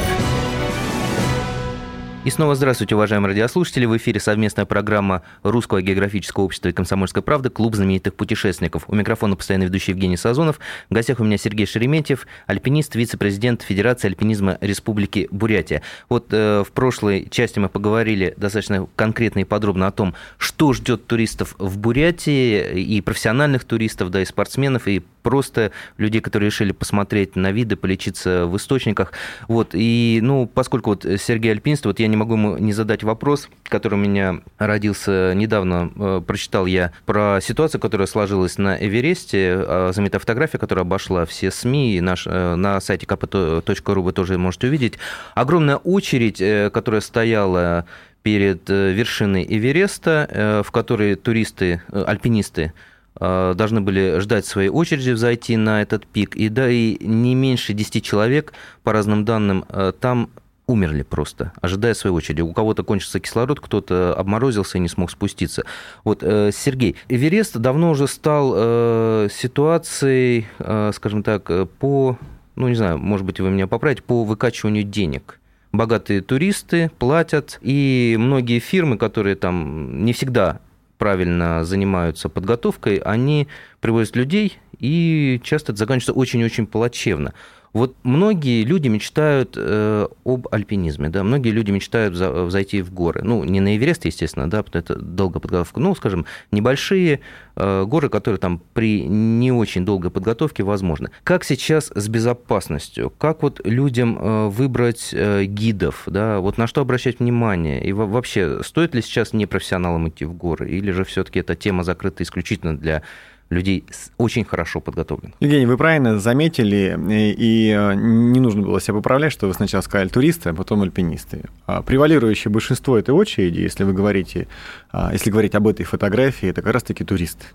И 2.25 2.32
снова 2.32 2.55
здравствуйте, 2.55 2.96
уважаемые 2.96 3.34
радиослушатели. 3.34 3.86
В 3.86 3.96
эфире 3.98 4.20
совместная 4.20 4.65
программа 4.65 5.22
Русского 5.44 5.84
географического 5.84 6.46
общества 6.46 6.70
и 6.70 6.72
комсомольской 6.72 7.22
правды 7.22 7.51
«Клуб 7.51 7.75
знаменитых 7.75 8.15
путешественников». 8.15 8.86
У 8.88 8.96
микрофона 8.96 9.36
постоянно 9.36 9.65
ведущий 9.65 9.91
Евгений 9.91 10.17
Сазонов. 10.17 10.60
В 10.89 10.94
гостях 10.96 11.20
у 11.20 11.24
меня 11.24 11.38
Сергей 11.38 11.67
Шереметьев, 11.67 12.25
альпинист, 12.48 12.96
вице-президент 12.96 13.62
Федерации 13.62 14.08
альпинизма 14.08 14.58
Республики 14.60 15.27
Бурятия. 15.29 15.84
Вот 16.10 16.29
э, 16.32 16.63
в 16.67 16.72
прошлой 16.72 17.29
части 17.29 17.60
мы 17.60 17.70
поговорили 17.70 18.34
достаточно 18.38 18.88
конкретно 18.96 19.41
и 19.41 19.44
подробно 19.44 19.86
о 19.86 19.91
том, 19.91 20.15
что 20.39 20.74
ждет 20.74 21.05
туристов 21.05 21.53
в 21.60 21.77
Бурятии, 21.77 22.82
и 22.82 23.01
профессиональных 23.01 23.65
туристов, 23.65 24.10
да, 24.10 24.24
и 24.24 24.25
спортсменов, 24.25 24.88
и 24.88 25.03
просто 25.25 25.72
людей, 25.98 26.22
которые 26.22 26.51
решили 26.51 26.72
посмотреть 26.72 27.36
на 27.36 27.51
виды, 27.51 27.75
полечиться 27.75 28.46
в 28.46 28.55
источниках. 28.58 29.12
Вот, 29.48 29.70
и, 29.74 30.20
ну, 30.22 30.46
поскольку 30.46 30.91
вот 30.91 31.03
Сергей 31.20 31.51
альпинист, 31.51 31.88
вот 31.88 32.00
я 32.00 32.05
не 32.05 32.15
могу 32.15 32.34
ему 32.34 32.58
не 32.58 32.74
задать 32.74 33.01
вопрос, 33.01 33.50
который 33.63 33.96
у 33.96 33.98
меня 33.98 34.41
родился 34.60 35.34
недавно, 35.34 35.91
э, 35.96 36.22
прочитал 36.25 36.67
я 36.67 36.91
про 37.08 37.39
ситуацию, 37.41 37.82
которая 37.82 38.05
сложилась 38.05 38.60
на 38.60 38.77
Эвересте, 38.77 39.55
э, 39.58 39.89
знаменитая 39.94 40.20
фотография, 40.20 40.60
которая 40.60 40.86
обошла 40.86 41.25
все 41.25 41.50
СМИ, 41.50 42.00
наш, 42.01 42.27
э, 42.27 42.55
на 42.55 42.79
сайте 42.79 43.08
kp.ru 43.08 44.01
вы 44.01 44.13
тоже 44.13 44.38
можете 44.38 44.67
увидеть. 44.67 45.00
Огромная 45.34 45.77
очередь, 45.77 46.38
которая 46.72 47.01
стояла 47.01 47.86
перед 48.22 48.70
вершиной 48.70 49.44
Эвереста, 49.50 50.63
в 50.63 50.72
которой 50.72 51.15
туристы, 51.15 51.82
альпинисты 51.91 52.74
Э, 52.75 52.94
должны 53.19 53.81
были 53.81 54.19
ждать 54.19 54.45
своей 54.45 54.69
очереди 54.69 55.12
взойти 55.12 55.55
на 55.57 55.81
этот 55.81 56.05
пик, 56.05 56.36
и 56.36 56.50
да, 56.50 56.69
и 56.69 56.98
не 57.05 57.36
меньше 57.36 57.74
10 57.74 58.03
человек, 58.03 58.53
по 58.84 58.91
разным 58.91 59.25
данным, 59.25 59.65
э, 59.69 59.93
там 60.00 60.29
умерли 60.67 61.03
просто, 61.03 61.53
ожидая 61.62 61.93
своей 61.93 62.15
очереди. 62.15 62.41
У 62.41 62.51
кого-то 62.51 62.84
кончился 62.84 63.19
кислород, 63.19 63.60
кто-то 63.60 64.15
обморозился 64.15 64.77
и 64.77 64.81
не 64.81 64.89
смог 64.89 65.12
спуститься. 65.12 65.63
Вот, 66.03 66.24
э, 66.24 66.51
Сергей, 66.51 66.95
Эверест 67.07 67.57
давно 67.57 67.91
уже 67.91 68.07
стал 68.07 69.29
ситуацией, 69.29 70.48
скажем 70.93 71.24
так, 71.24 71.51
по, 71.79 72.17
ну, 72.55 72.67
не 72.67 72.75
знаю, 72.75 72.98
может 72.98 73.25
быть, 73.25 73.39
вы 73.39 73.50
меня 73.50 73.67
поправите, 73.67 74.01
по 74.01 74.24
выкачиванию 74.24 74.84
денег 74.84 75.39
богатые 75.75 76.22
туристы 76.22 76.89
платят, 76.98 77.60
и 77.62 78.15
многие 78.19 78.60
фирмы, 78.60 78.98
которые 78.98 79.36
там 79.36 80.03
не 80.05 80.13
всегда 80.13 80.60
правильно 80.97 81.63
занимаются 81.65 82.29
подготовкой, 82.29 82.97
они 82.97 83.47
привозят 83.85 84.15
людей, 84.15 84.57
и 84.79 85.39
часто 85.43 85.71
это 85.71 85.77
заканчивается 85.77 86.13
очень-очень 86.13 86.65
плачевно. 86.65 87.35
Вот 87.71 87.93
многие 88.03 88.63
люди 88.63 88.87
мечтают 88.87 89.55
э, 89.57 90.07
об 90.23 90.47
альпинизме, 90.49 91.09
да, 91.09 91.23
многие 91.23 91.49
люди 91.49 91.69
мечтают 91.69 92.15
за, 92.15 92.49
зайти 92.49 92.81
в 92.81 92.91
горы. 92.91 93.21
Ну, 93.21 93.43
не 93.43 93.59
на 93.59 93.75
Эверест, 93.75 94.05
естественно, 94.05 94.49
да, 94.49 94.63
потому 94.63 94.81
что 94.81 94.93
это 94.93 95.03
долгая 95.03 95.39
подготовка, 95.39 95.79
ну, 95.79 95.93
скажем, 95.93 96.25
небольшие 96.51 97.19
э, 97.57 97.83
горы, 97.85 98.09
которые 98.09 98.39
там 98.39 98.59
при 98.73 99.03
не 99.03 99.51
очень 99.51 99.85
долгой 99.85 100.09
подготовке 100.09 100.63
возможны. 100.63 101.11
Как 101.23 101.43
сейчас 101.43 101.91
с 101.93 102.07
безопасностью? 102.07 103.11
Как 103.19 103.43
вот 103.43 103.59
людям 103.65 104.17
э, 104.17 104.47
выбрать 104.47 105.09
э, 105.11 105.43
гидов, 105.43 106.03
да, 106.07 106.39
вот 106.39 106.57
на 106.57 106.65
что 106.65 106.81
обращать 106.81 107.19
внимание? 107.19 107.85
И 107.85 107.91
вообще, 107.91 108.63
стоит 108.63 108.95
ли 108.95 109.01
сейчас 109.03 109.31
непрофессионалам 109.33 110.07
идти 110.07 110.25
в 110.25 110.33
горы, 110.33 110.71
или 110.71 110.91
же 110.91 111.03
все-таки 111.03 111.39
эта 111.39 111.55
тема 111.55 111.83
закрыта 111.83 112.23
исключительно 112.23 112.77
для 112.77 113.03
людей 113.49 113.85
очень 114.17 114.43
хорошо 114.43 114.81
подготовленных. 114.81 115.35
Евгений, 115.39 115.65
вы 115.65 115.77
правильно 115.77 116.19
заметили, 116.19 116.97
и 117.37 117.69
э, 117.69 117.93
не 117.95 118.39
нужно 118.39 118.63
было 118.63 118.81
себя 118.81 118.95
поправлять, 118.95 119.31
что 119.31 119.47
вы 119.47 119.53
сначала 119.53 119.81
сказали 119.81 120.09
туристы, 120.09 120.49
а 120.49 120.53
потом 120.53 120.81
альпинисты. 120.81 121.43
А 121.67 121.81
превалирующее 121.81 122.51
большинство 122.51 122.97
этой 122.97 123.11
очереди, 123.11 123.61
если 123.61 123.83
вы 123.83 123.93
говорите, 123.93 124.47
а, 124.91 125.11
если 125.13 125.29
говорить 125.29 125.53
об 125.55 125.67
этой 125.67 125.83
фотографии, 125.83 126.49
это 126.49 126.61
как 126.61 126.73
раз-таки 126.73 127.03
туристы. 127.03 127.45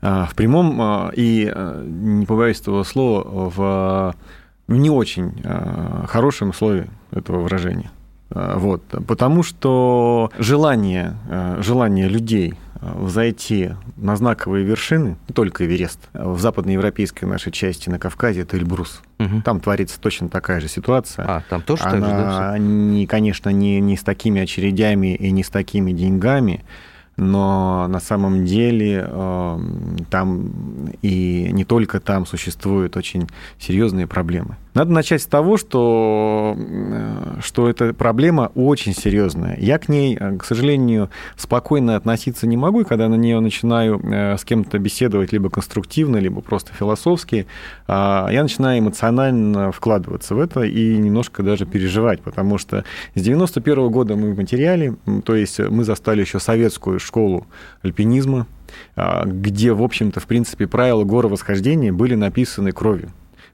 А, 0.00 0.26
в 0.26 0.34
прямом 0.34 1.10
и, 1.14 1.50
э, 1.54 1.84
не 1.86 2.26
побоюсь 2.26 2.60
этого 2.60 2.82
слова, 2.82 3.24
в 3.28 4.14
не 4.68 4.90
очень 4.90 5.42
хорошем 6.08 6.54
слове 6.54 6.88
этого 7.10 7.40
выражения. 7.40 7.90
Вот, 8.30 8.82
потому 9.06 9.42
что 9.42 10.30
желание, 10.38 11.14
желание 11.58 12.08
людей 12.08 12.54
взойти 12.82 13.70
на 13.96 14.16
знаковые 14.16 14.64
вершины, 14.64 15.16
не 15.28 15.34
только 15.34 15.64
Эверест, 15.64 16.00
в 16.12 16.38
западноевропейской 16.40 17.28
нашей 17.28 17.52
части 17.52 17.88
на 17.88 17.98
Кавказе 17.98 18.40
это 18.40 18.56
Эльбрус. 18.56 19.02
Угу. 19.20 19.42
Там 19.44 19.60
творится 19.60 20.00
точно 20.00 20.28
такая 20.28 20.60
же 20.60 20.68
ситуация. 20.68 21.24
А, 21.26 21.42
там 21.48 21.62
тоже 21.62 21.84
Она, 21.84 21.92
так 21.92 22.08
же, 22.08 22.38
да? 22.38 22.58
Не, 22.58 23.06
конечно, 23.06 23.50
не, 23.50 23.80
не 23.80 23.96
с 23.96 24.02
такими 24.02 24.40
очередями 24.40 25.14
и 25.14 25.30
не 25.30 25.44
с 25.44 25.48
такими 25.48 25.92
деньгами, 25.92 26.64
но 27.16 27.86
на 27.88 28.00
самом 28.00 28.44
деле 28.44 29.06
э, 29.06 29.58
там 30.10 30.50
и 31.02 31.50
не 31.52 31.64
только 31.64 32.00
там 32.00 32.26
существуют 32.26 32.96
очень 32.96 33.28
серьезные 33.58 34.08
проблемы. 34.08 34.56
Надо 34.74 34.90
начать 34.90 35.20
с 35.20 35.26
того, 35.26 35.58
что, 35.58 36.56
э, 36.56 37.40
что 37.42 37.68
эта 37.68 37.92
проблема 37.92 38.50
очень 38.54 38.94
серьезная. 38.94 39.56
Я 39.60 39.78
к 39.78 39.90
ней, 39.90 40.16
э, 40.18 40.36
к 40.38 40.44
сожалению, 40.44 41.10
спокойно 41.36 41.94
относиться 41.94 42.46
не 42.46 42.56
могу, 42.56 42.80
и 42.80 42.84
когда 42.84 43.08
на 43.08 43.16
нее 43.16 43.40
начинаю 43.40 44.00
э, 44.02 44.38
с 44.38 44.44
кем-то 44.44 44.78
беседовать 44.78 45.30
либо 45.30 45.50
конструктивно, 45.50 46.16
либо 46.16 46.40
просто 46.40 46.72
философски, 46.72 47.46
а, 47.86 48.28
я 48.30 48.42
начинаю 48.42 48.80
эмоционально 48.80 49.72
вкладываться 49.72 50.34
в 50.34 50.40
это 50.40 50.62
и 50.62 50.96
немножко 50.96 51.42
даже 51.42 51.66
переживать, 51.66 52.22
потому 52.22 52.56
что 52.56 52.84
с 53.14 53.20
91 53.20 53.90
года 53.90 54.16
мы 54.16 54.32
в 54.32 54.38
материале, 54.38 54.96
то 55.24 55.36
есть 55.36 55.58
мы 55.58 55.84
застали 55.84 56.22
еще 56.22 56.40
советскую 56.40 56.98
школу 56.98 57.46
альпинизма, 57.82 58.46
а, 58.96 59.26
где, 59.26 59.72
в 59.74 59.82
общем-то, 59.82 60.20
в 60.20 60.26
принципе, 60.26 60.66
правила 60.66 61.04
горовосхождения 61.04 61.92
были 61.92 62.14
написаны 62.14 62.72
кровью 62.72 63.10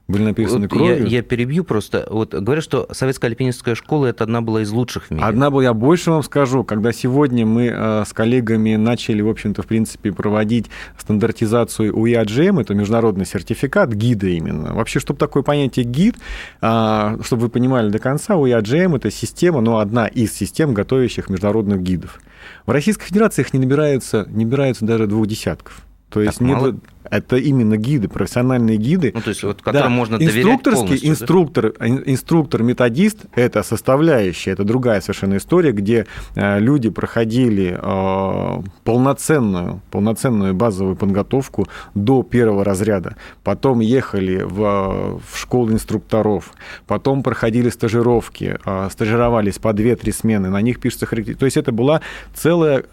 были 0.09 0.23
написаны 0.23 0.61
вот 0.61 0.71
кровью. 0.71 1.03
Я, 1.03 1.17
я 1.17 1.21
перебью 1.21 1.63
просто. 1.63 2.05
Вот 2.09 2.33
говорят, 2.33 2.63
что 2.63 2.87
советская 2.91 3.29
альпинистская 3.29 3.75
школа 3.75 4.07
это 4.07 4.23
одна 4.23 4.41
была 4.41 4.63
из 4.63 4.71
лучших 4.71 5.05
в 5.05 5.11
мире. 5.11 5.23
Одна 5.23 5.51
была, 5.51 5.61
я 5.61 5.73
больше 5.75 6.09
вам 6.09 6.23
скажу, 6.23 6.63
когда 6.63 6.91
сегодня 6.91 7.45
мы 7.45 7.67
э, 7.71 8.03
с 8.07 8.11
коллегами 8.11 8.75
начали, 8.75 9.21
в 9.21 9.29
общем-то, 9.29 9.61
в 9.61 9.67
принципе, 9.67 10.11
проводить 10.11 10.65
стандартизацию 10.97 11.95
УИАДЖМ, 11.95 12.57
это 12.57 12.73
международный 12.73 13.27
сертификат 13.27 13.93
гида 13.93 14.27
именно. 14.27 14.73
Вообще, 14.73 14.99
чтобы 14.99 15.19
такое 15.19 15.43
понятие 15.43 15.85
гид, 15.85 16.15
э, 16.59 17.17
чтобы 17.23 17.43
вы 17.43 17.49
понимали 17.49 17.91
до 17.91 17.99
конца, 17.99 18.35
УИАДЖМ 18.35 18.95
это 18.95 19.11
система, 19.11 19.61
но 19.61 19.77
одна 19.77 20.07
из 20.07 20.33
систем, 20.33 20.73
готовящих 20.73 21.29
международных 21.29 21.83
гидов. 21.83 22.19
В 22.65 22.71
Российской 22.71 23.05
Федерации 23.05 23.43
их 23.43 23.53
не 23.53 23.59
набирается, 23.59 24.25
не 24.31 24.45
набирается 24.45 24.85
даже 24.85 25.05
двух 25.05 25.27
десятков. 25.27 25.83
То 26.09 26.21
есть 26.21 26.41
нет, 26.41 26.57
мало? 26.57 26.75
Это 27.03 27.37
именно 27.37 27.77
гиды, 27.77 28.07
профессиональные 28.07 28.77
гиды. 28.77 29.11
Ну, 29.13 29.21
то 29.21 29.29
есть, 29.29 29.43
вот, 29.43 29.61
которым 29.61 29.89
да. 29.89 29.95
можно 29.95 30.17
доверять 30.19 30.63
полностью, 30.63 31.09
инструктор, 31.09 31.73
да? 31.79 31.87
инструктор, 31.87 32.63
методист– 32.63 33.25
это 33.35 33.63
составляющая, 33.63 34.51
это 34.51 34.63
другая 34.63 35.01
совершенно 35.01 35.37
история, 35.37 35.71
где 35.71 36.07
э, 36.35 36.59
люди 36.59 36.89
проходили 36.89 37.77
э, 37.81 38.61
полноценную, 38.83 39.81
полноценную 39.91 40.53
базовую 40.53 40.95
подготовку 40.95 41.67
до 41.95 42.23
первого 42.23 42.63
разряда, 42.63 43.15
потом 43.43 43.79
ехали 43.79 44.43
в, 44.43 45.21
в 45.25 45.37
школу 45.39 45.71
инструкторов, 45.71 46.51
потом 46.85 47.23
проходили 47.23 47.69
стажировки, 47.69 48.59
э, 48.63 48.89
стажировались 48.91 49.57
по 49.57 49.69
2-3 49.69 50.11
смены, 50.11 50.49
на 50.49 50.61
них 50.61 50.79
пишется 50.79 51.05
характеристика. 51.05 51.39
То 51.39 51.45
есть 51.45 51.57
это 51.57 51.71
была 51.71 52.01
целая, 52.35 52.83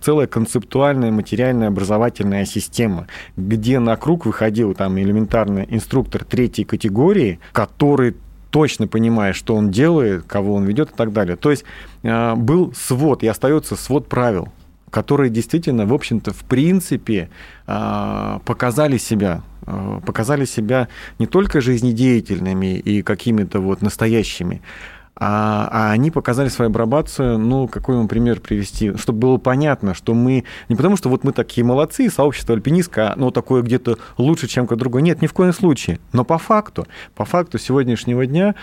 целая 0.00 0.26
концептуальная 0.26 1.10
материальная 1.12 1.68
образовательная 1.68 2.44
система, 2.44 3.06
где 3.36 3.61
на 3.70 3.96
круг 3.96 4.26
выходил 4.26 4.74
там 4.74 4.98
элементарный 4.98 5.66
инструктор 5.68 6.24
третьей 6.24 6.64
категории, 6.64 7.38
который 7.52 8.14
точно 8.50 8.86
понимая, 8.86 9.32
что 9.32 9.54
он 9.54 9.70
делает, 9.70 10.24
кого 10.24 10.54
он 10.54 10.64
ведет 10.64 10.90
и 10.90 10.94
так 10.94 11.12
далее. 11.12 11.36
То 11.36 11.50
есть 11.50 11.64
э, 12.02 12.34
был 12.34 12.72
свод 12.74 13.22
и 13.22 13.26
остается 13.26 13.76
свод 13.76 14.08
правил, 14.08 14.48
которые 14.90 15.30
действительно, 15.30 15.86
в 15.86 15.94
общем-то, 15.94 16.32
в 16.32 16.44
принципе, 16.44 17.30
э, 17.66 18.38
показали 18.44 18.98
себя 18.98 19.42
э, 19.66 20.00
показали 20.04 20.44
себя 20.44 20.88
не 21.18 21.26
только 21.26 21.60
жизнедеятельными 21.60 22.78
и 22.78 23.02
какими-то 23.02 23.60
вот 23.60 23.80
настоящими, 23.80 24.60
а, 25.14 25.68
а 25.70 25.90
они 25.92 26.10
показали 26.10 26.48
свою 26.48 26.70
апробацию, 26.70 27.38
ну, 27.38 27.68
какой 27.68 27.96
вам 27.96 28.08
пример 28.08 28.40
привести, 28.40 28.96
чтобы 28.96 29.18
было 29.18 29.36
понятно, 29.36 29.94
что 29.94 30.14
мы, 30.14 30.44
не 30.68 30.76
потому 30.76 30.96
что 30.96 31.08
вот 31.10 31.22
мы 31.22 31.32
такие 31.32 31.64
молодцы, 31.64 32.08
сообщество 32.10 32.54
альпинистка, 32.54 33.12
ну, 33.16 33.30
такое 33.30 33.62
где-то 33.62 33.98
лучше, 34.16 34.48
чем 34.48 34.64
какое-то 34.64 34.80
другое, 34.80 35.02
нет, 35.02 35.20
ни 35.20 35.26
в 35.26 35.32
коем 35.32 35.52
случае, 35.52 36.00
но 36.12 36.24
по 36.24 36.38
факту, 36.38 36.86
по 37.14 37.24
факту 37.24 37.58
сегодняшнего 37.58 38.24
дня 38.24 38.54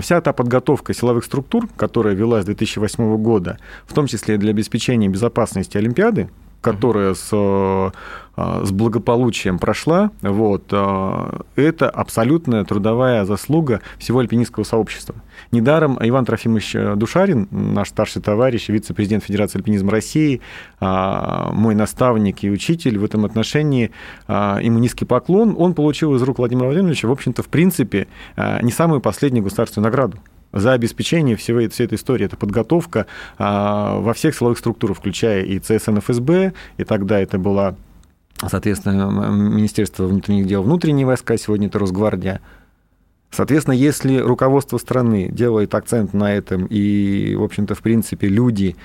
вся 0.00 0.20
та 0.20 0.32
подготовка 0.32 0.94
силовых 0.94 1.24
структур, 1.24 1.68
которая 1.76 2.14
велась 2.14 2.44
с 2.44 2.46
2008 2.46 3.16
года, 3.18 3.58
в 3.86 3.92
том 3.92 4.06
числе 4.06 4.38
для 4.38 4.50
обеспечения 4.50 5.08
безопасности 5.08 5.76
Олимпиады, 5.76 6.30
которая 6.60 7.14
с 7.14 7.32
а, 8.40 8.64
с 8.64 8.70
благополучием 8.70 9.58
прошла, 9.58 10.12
вот, 10.22 10.66
а, 10.70 11.40
это 11.56 11.90
абсолютная 11.90 12.64
трудовая 12.64 13.24
заслуга 13.24 13.80
всего 13.98 14.20
альпинистского 14.20 14.62
сообщества. 14.62 15.16
Недаром 15.50 15.98
Иван 16.00 16.24
Трофимович 16.24 16.76
Душарин, 16.94 17.48
наш 17.50 17.88
старший 17.88 18.22
товарищ, 18.22 18.68
вице-президент 18.68 19.24
Федерации 19.24 19.58
альпинизма 19.58 19.90
России, 19.90 20.40
а, 20.78 21.50
мой 21.52 21.74
наставник 21.74 22.44
и 22.44 22.50
учитель 22.50 22.98
в 22.98 23.04
этом 23.04 23.24
отношении, 23.24 23.90
ему 24.28 24.78
низкий 24.78 25.04
поклон, 25.04 25.56
он 25.58 25.74
получил 25.74 26.14
из 26.14 26.22
рук 26.22 26.38
Владимира 26.38 26.66
Владимировича, 26.66 27.08
в 27.08 27.12
общем-то, 27.12 27.42
в 27.42 27.48
принципе, 27.48 28.06
не 28.36 28.70
самую 28.70 29.00
последнюю 29.00 29.42
государственную 29.42 29.90
награду 29.90 30.18
за 30.52 30.72
обеспечение 30.72 31.36
всей, 31.36 31.68
всей 31.68 31.84
этой 31.84 31.94
истории. 31.94 32.26
Это 32.26 32.36
подготовка 32.36 33.06
во 33.38 34.12
всех 34.14 34.34
силовых 34.34 34.58
структурах, 34.58 34.96
включая 34.96 35.42
и 35.42 35.58
ЦСН 35.58 35.98
ФСБ, 35.98 36.52
и 36.76 36.84
тогда 36.84 37.20
это 37.20 37.38
была 37.38 37.76
соответственно, 38.46 39.30
Министерство 39.30 40.04
внутренних 40.04 40.46
дел, 40.46 40.62
внутренние 40.62 41.06
войска, 41.06 41.36
сегодня 41.36 41.66
это 41.66 41.78
Росгвардия. 41.78 42.40
Соответственно, 43.30 43.74
если 43.74 44.18
руководство 44.18 44.78
страны 44.78 45.28
делает 45.30 45.74
акцент 45.74 46.14
на 46.14 46.32
этом, 46.32 46.66
и, 46.66 47.34
в 47.34 47.42
общем-то, 47.42 47.74
в 47.74 47.82
принципе, 47.82 48.28
люди 48.28 48.76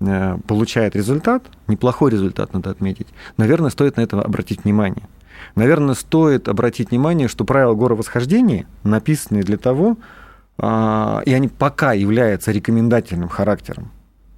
э, 0.00 0.38
получают 0.46 0.96
результат, 0.96 1.44
неплохой 1.68 2.10
результат, 2.10 2.52
надо 2.52 2.70
отметить, 2.70 3.06
наверное, 3.36 3.70
стоит 3.70 3.96
на 3.96 4.00
это 4.00 4.20
обратить 4.20 4.64
внимание. 4.64 5.08
Наверное, 5.54 5.94
стоит 5.94 6.48
обратить 6.48 6.90
внимание, 6.90 7.28
что 7.28 7.44
правила 7.44 7.74
горовосхождения 7.74 8.66
написаны 8.82 9.42
для 9.42 9.56
того, 9.56 9.98
а, 10.00 10.21
и 10.60 11.32
они 11.32 11.48
пока 11.48 11.92
являются 11.92 12.52
рекомендательным 12.52 13.28
характером, 13.28 13.90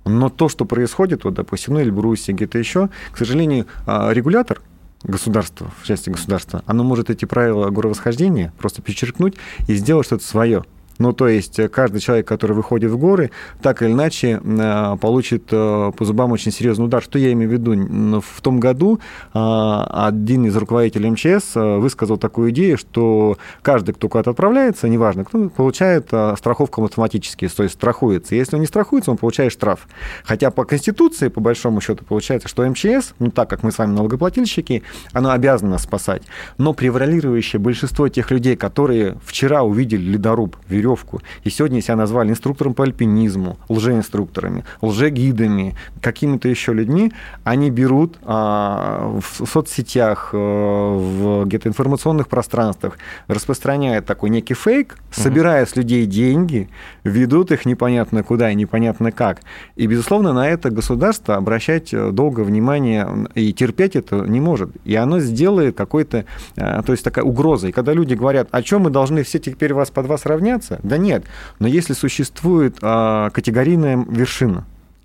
но 0.05 0.29
то, 0.29 0.49
что 0.49 0.65
происходит, 0.65 1.25
вот, 1.25 1.35
допустим, 1.35 1.75
ну, 1.75 1.81
Эльбрусе, 1.81 2.33
где-то 2.33 2.59
еще, 2.59 2.91
к 3.11 3.19
сожалению, 3.19 3.67
а, 3.87 4.11
регулятор 4.13 4.61
государства, 5.03 5.71
в 5.81 5.87
части 5.87 6.11
государства, 6.11 6.63
оно 6.67 6.85
может 6.85 7.11
эти 7.11 7.25
правила 7.25 7.71
горовосхождения 7.71 8.53
просто 8.59 8.83
перечеркнуть 8.83 9.37
и 9.67 9.75
сделать 9.75 10.07
что-то 10.07 10.25
свое. 10.25 10.65
Ну, 10.99 11.13
то 11.13 11.29
есть 11.29 11.59
э, 11.59 11.69
каждый 11.69 12.01
человек, 12.01 12.27
который 12.27 12.53
выходит 12.53 12.91
в 12.91 12.99
горы, 12.99 13.31
так 13.63 13.83
или 13.83 13.91
иначе 13.91 14.41
э, 14.43 14.97
получит 15.01 15.45
э, 15.51 15.93
по 15.97 16.05
зубам 16.05 16.33
очень 16.33 16.53
серьезный 16.53 16.87
удар. 16.87 17.03
Что 17.03 17.19
я 17.19 17.33
имею 17.33 17.51
в 17.51 17.53
виду? 17.53 18.21
В 18.21 18.41
том 18.41 18.61
году 18.61 19.01
один 19.33 20.47
из 20.47 20.57
руководителей 20.57 21.11
МЧС 21.11 21.55
высказал 21.55 22.17
такую 22.17 22.51
идею, 22.51 22.79
что 22.79 23.37
каждый, 23.63 23.95
кто 23.95 24.09
куда-то 24.09 24.31
отправляется, 24.31 24.89
неважно, 24.89 25.25
кто 25.25 25.49
получает 25.49 26.09
страховку 26.39 26.85
автоматически, 26.85 27.49
то 27.49 27.63
есть 27.63 27.75
страхуется. 27.75 28.35
Если 28.35 28.57
он 28.57 28.61
не 28.61 28.67
страхуется, 28.67 29.11
он 29.11 29.17
получает 29.17 29.53
штраф. 29.53 29.89
Хотя 30.25 30.51
по 30.51 30.65
Конституции, 30.65 31.29
по 31.29 31.41
большому 31.41 31.81
счету, 31.81 32.05
получается, 32.05 32.49
что 32.49 32.67
МЧС, 32.69 33.15
ну 33.19 33.31
так 33.31 33.51
как 33.51 33.63
мы 33.63 33.73
с 33.73 33.79
вами 33.79 33.95
налогоплательщики, 33.95 34.83
оно 35.13 35.31
обязано 35.31 35.79
спасать. 35.79 36.23
Но 36.59 36.73
превалирующее 36.73 37.61
большинство 37.61 38.09
тех 38.09 38.31
людей, 38.31 38.57
которые 38.57 39.17
вчера 39.25 39.63
увидели 39.63 40.03
ледоруб, 40.03 40.57
веревку. 40.85 41.21
И 41.45 41.51
сегодня 41.51 41.81
себя 41.81 41.97
назвали 41.97 42.31
инструктором 42.31 42.75
по 42.75 42.85
альпинизму, 42.85 43.57
лжеинструкторами, 43.69 44.65
лжегидами, 44.83 45.75
какими-то 46.01 46.49
еще 46.49 46.73
людьми. 46.73 47.13
Они 47.45 47.71
берут 47.71 48.19
а, 48.23 49.19
в 49.21 49.47
соцсетях, 49.47 50.31
э, 50.33 50.37
в 50.37 51.45
где-то 51.47 51.69
информационных 51.69 52.29
пространствах, 52.29 52.99
распространяют 53.29 54.07
такой 54.07 54.31
некий 54.31 54.55
фейк, 54.55 54.97
собирая 55.11 55.67
с 55.67 55.77
людей 55.77 56.07
деньги, 56.07 56.69
ведут 57.05 57.53
их 57.53 57.67
непонятно 57.67 58.23
куда 58.23 58.51
и 58.51 58.55
непонятно 58.55 59.13
как. 59.13 59.41
И, 59.77 59.87
безусловно, 59.87 60.33
на 60.33 60.49
это 60.49 60.71
государство 60.71 61.37
обращать 61.37 61.95
э, 61.95 62.11
долго 62.11 62.41
внимание 62.41 63.09
и 63.35 63.53
терпеть 63.53 63.97
это 63.97 64.17
не 64.17 64.41
может. 64.41 64.71
И 64.85 64.95
оно 64.95 65.21
сделает 65.21 65.77
какой-то, 65.77 66.25
э, 66.57 66.83
то 66.85 66.93
есть 66.93 67.05
такая 67.05 67.25
угроза. 67.25 67.69
И 67.69 67.73
когда 67.73 67.93
люди 67.93 68.15
говорят, 68.15 68.49
о 68.51 68.63
чем 68.63 68.83
мы 68.83 68.91
должны 68.91 69.23
все 69.23 69.39
теперь 69.39 69.73
вас 69.75 69.91
под 69.91 70.07
вас 70.07 70.27
равняться? 70.27 70.74
Да 70.83 70.99
нет. 70.99 71.25
Но 71.59 71.69
если 71.69 71.93
существует 71.93 72.77
а, 72.83 73.31
категорийная 73.31 74.05
вершина, 74.09 74.65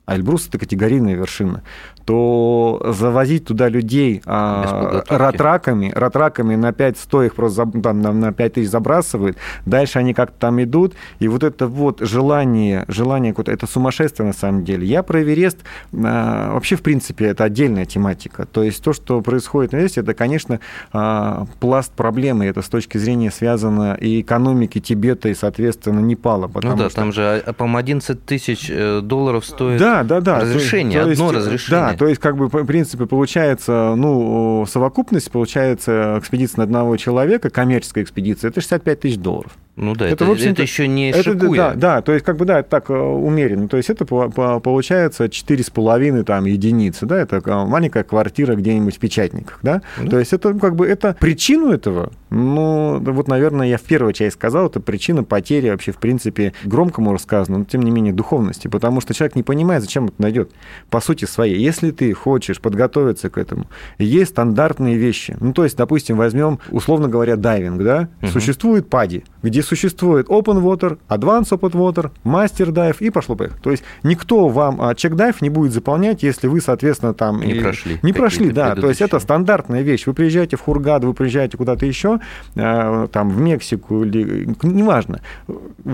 а 0.09 0.15
Эльбрус 0.15 0.47
это 0.47 0.57
категорийная 0.57 1.13
вершина, 1.13 1.61
то 2.03 2.81
завозить 2.83 3.45
туда 3.45 3.69
людей 3.69 4.23
а, 4.25 5.03
ратраками, 5.07 5.91
ратраками 5.93 6.55
на 6.55 6.73
5 6.73 6.97
100 6.97 7.23
их 7.23 7.35
просто 7.35 7.67
там, 7.83 8.01
на 8.01 8.33
5 8.33 8.53
тысяч 8.53 8.69
забрасывают, 8.69 9.37
дальше 9.67 9.99
они 9.99 10.15
как-то 10.15 10.39
там 10.39 10.63
идут, 10.63 10.95
и 11.19 11.27
вот 11.27 11.43
это 11.43 11.67
вот 11.67 11.99
желание, 11.99 12.85
желание 12.87 13.33
какое-то, 13.33 13.51
это 13.51 13.67
сумасшествие 13.67 14.25
на 14.25 14.33
самом 14.33 14.63
деле. 14.63 14.87
Я 14.87 15.03
про 15.03 15.21
Эверест, 15.21 15.59
а, 15.93 16.53
вообще, 16.53 16.75
в 16.75 16.81
принципе, 16.81 17.25
это 17.25 17.43
отдельная 17.43 17.85
тематика. 17.85 18.47
То 18.47 18.63
есть 18.63 18.83
то, 18.83 18.93
что 18.93 19.21
происходит 19.21 19.73
на 19.73 19.77
Эвересте, 19.77 20.01
это, 20.01 20.15
конечно, 20.15 20.59
а, 20.91 21.45
пласт 21.59 21.93
проблемы, 21.93 22.45
это 22.45 22.63
с 22.63 22.69
точки 22.69 22.97
зрения 22.97 23.29
связано 23.29 23.93
и 23.93 24.21
экономики 24.21 24.79
Тибета, 24.79 25.29
и, 25.29 25.35
соответственно, 25.35 25.99
Непала. 25.99 26.49
Ну 26.63 26.75
да, 26.75 26.89
что... 26.89 26.95
там 26.95 27.13
же, 27.13 27.43
по-моему, 27.55 27.77
11 27.77 28.25
тысяч 28.25 28.67
э, 28.71 29.01
долларов 29.01 29.45
стоит 29.45 29.77
да, 29.79 29.98
да, 30.03 30.21
да. 30.21 30.39
разрешение, 30.39 31.03
то 31.03 31.09
одно 31.09 31.25
есть, 31.25 31.35
разрешение. 31.35 31.81
Да, 31.81 31.97
то 31.97 32.07
есть, 32.07 32.19
как 32.19 32.37
бы, 32.37 32.47
в 32.47 32.65
принципе, 32.65 33.05
получается, 33.05 33.93
ну, 33.95 34.65
совокупность, 34.67 35.31
получается, 35.31 36.17
экспедиция 36.19 36.57
на 36.59 36.63
одного 36.63 36.97
человека, 36.97 37.49
коммерческая 37.49 38.03
экспедиция, 38.03 38.49
это 38.49 38.61
65 38.61 38.99
тысяч 38.99 39.17
долларов. 39.17 39.51
Ну 39.79 39.95
да, 39.95 40.07
это, 40.07 40.25
это, 40.25 40.49
это 40.49 40.61
еще 40.61 40.87
не 40.87 41.11
это, 41.11 41.23
шикуя. 41.23 41.71
Да, 41.71 41.75
да, 41.75 42.01
то 42.01 42.11
есть 42.11 42.25
как 42.25 42.35
бы, 42.35 42.43
да, 42.43 42.59
это 42.59 42.69
так 42.69 42.89
э, 42.89 42.93
умеренно. 42.93 43.69
То 43.69 43.77
есть 43.77 43.89
это 43.89 44.05
получается 44.05 45.25
4,5 45.25 46.23
там 46.23 46.43
единицы, 46.43 47.05
да, 47.05 47.17
это 47.17 47.41
маленькая 47.65 48.03
квартира 48.03 48.55
где-нибудь 48.55 48.97
в 48.97 48.99
Печатниках, 48.99 49.59
да. 49.61 49.81
да. 49.97 50.09
То 50.09 50.19
есть 50.19 50.33
это 50.33 50.53
как 50.53 50.75
бы, 50.75 50.85
это 50.85 51.15
причину 51.17 51.71
этого, 51.71 52.11
ну, 52.29 52.99
вот, 52.99 53.29
наверное, 53.29 53.67
я 53.67 53.77
в 53.77 53.83
первой 53.83 54.13
части 54.13 54.37
сказал, 54.37 54.67
это 54.67 54.81
причина 54.81 55.23
потери 55.23 55.69
вообще, 55.69 55.93
в 55.93 55.97
принципе, 55.97 56.53
громко, 56.65 57.01
может 57.01 57.21
сказано, 57.21 57.59
но 57.59 57.63
тем 57.63 57.81
не 57.81 57.91
менее 57.91 58.13
духовности, 58.13 58.67
потому 58.67 58.99
что 58.99 59.13
человек 59.13 59.35
не 59.35 59.43
понимает, 59.43 59.81
зачем 59.81 60.05
это 60.05 60.15
найдет. 60.17 60.51
По 60.89 60.99
сути 60.99 61.23
своей, 61.23 61.57
если 61.57 61.91
ты 61.91 62.11
хочешь 62.13 62.59
подготовиться 62.59 63.29
к 63.29 63.37
этому, 63.37 63.67
есть 63.97 64.31
стандартные 64.31 64.97
вещи. 64.97 65.37
Ну, 65.39 65.53
то 65.53 65.63
есть, 65.63 65.77
допустим, 65.77 66.17
возьмем, 66.17 66.59
условно 66.69 67.07
говоря, 67.07 67.37
дайвинг, 67.37 67.81
да, 67.81 68.09
угу. 68.21 68.31
существует 68.31 68.89
пади, 68.89 69.23
где 69.41 69.63
существует 69.69 70.27
open 70.27 70.61
water, 70.61 70.97
advanced 71.07 71.51
open 71.51 71.71
water, 71.71 72.11
master 72.25 72.71
dive 72.71 72.97
и 72.99 73.09
пошло 73.11 73.35
поехало. 73.35 73.59
То 73.61 73.71
есть 73.71 73.83
никто 74.03 74.47
вам 74.49 74.81
а, 74.81 74.95
чек 74.95 75.15
дайв 75.15 75.41
не 75.41 75.49
будет 75.49 75.71
заполнять, 75.73 76.23
если 76.23 76.47
вы, 76.47 76.59
соответственно, 76.59 77.13
там... 77.13 77.41
Не 77.41 77.53
и... 77.53 77.59
прошли. 77.61 77.99
Не 78.01 78.13
прошли, 78.13 78.51
да. 78.51 78.75
То 78.75 78.89
есть 78.89 79.01
это 79.01 79.19
стандартная 79.19 79.81
вещь. 79.81 80.07
Вы 80.07 80.13
приезжаете 80.13 80.57
в 80.57 80.61
Хургад, 80.61 81.03
вы 81.03 81.13
приезжаете 81.13 81.57
куда-то 81.57 81.85
еще, 81.85 82.19
э, 82.55 83.07
там, 83.11 83.29
в 83.29 83.39
Мексику 83.39 84.03
или... 84.03 84.55
Неважно. 84.63 85.21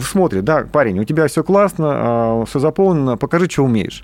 Смотрит, 0.02 0.46
да, 0.46 0.66
парень, 0.72 1.00
у 1.00 1.04
тебя 1.04 1.28
все 1.28 1.44
классно, 1.44 1.86
а, 1.88 2.46
все 2.46 2.60
заполнено, 2.60 3.18
покажи, 3.18 3.50
что 3.50 3.64
умеешь. 3.64 4.04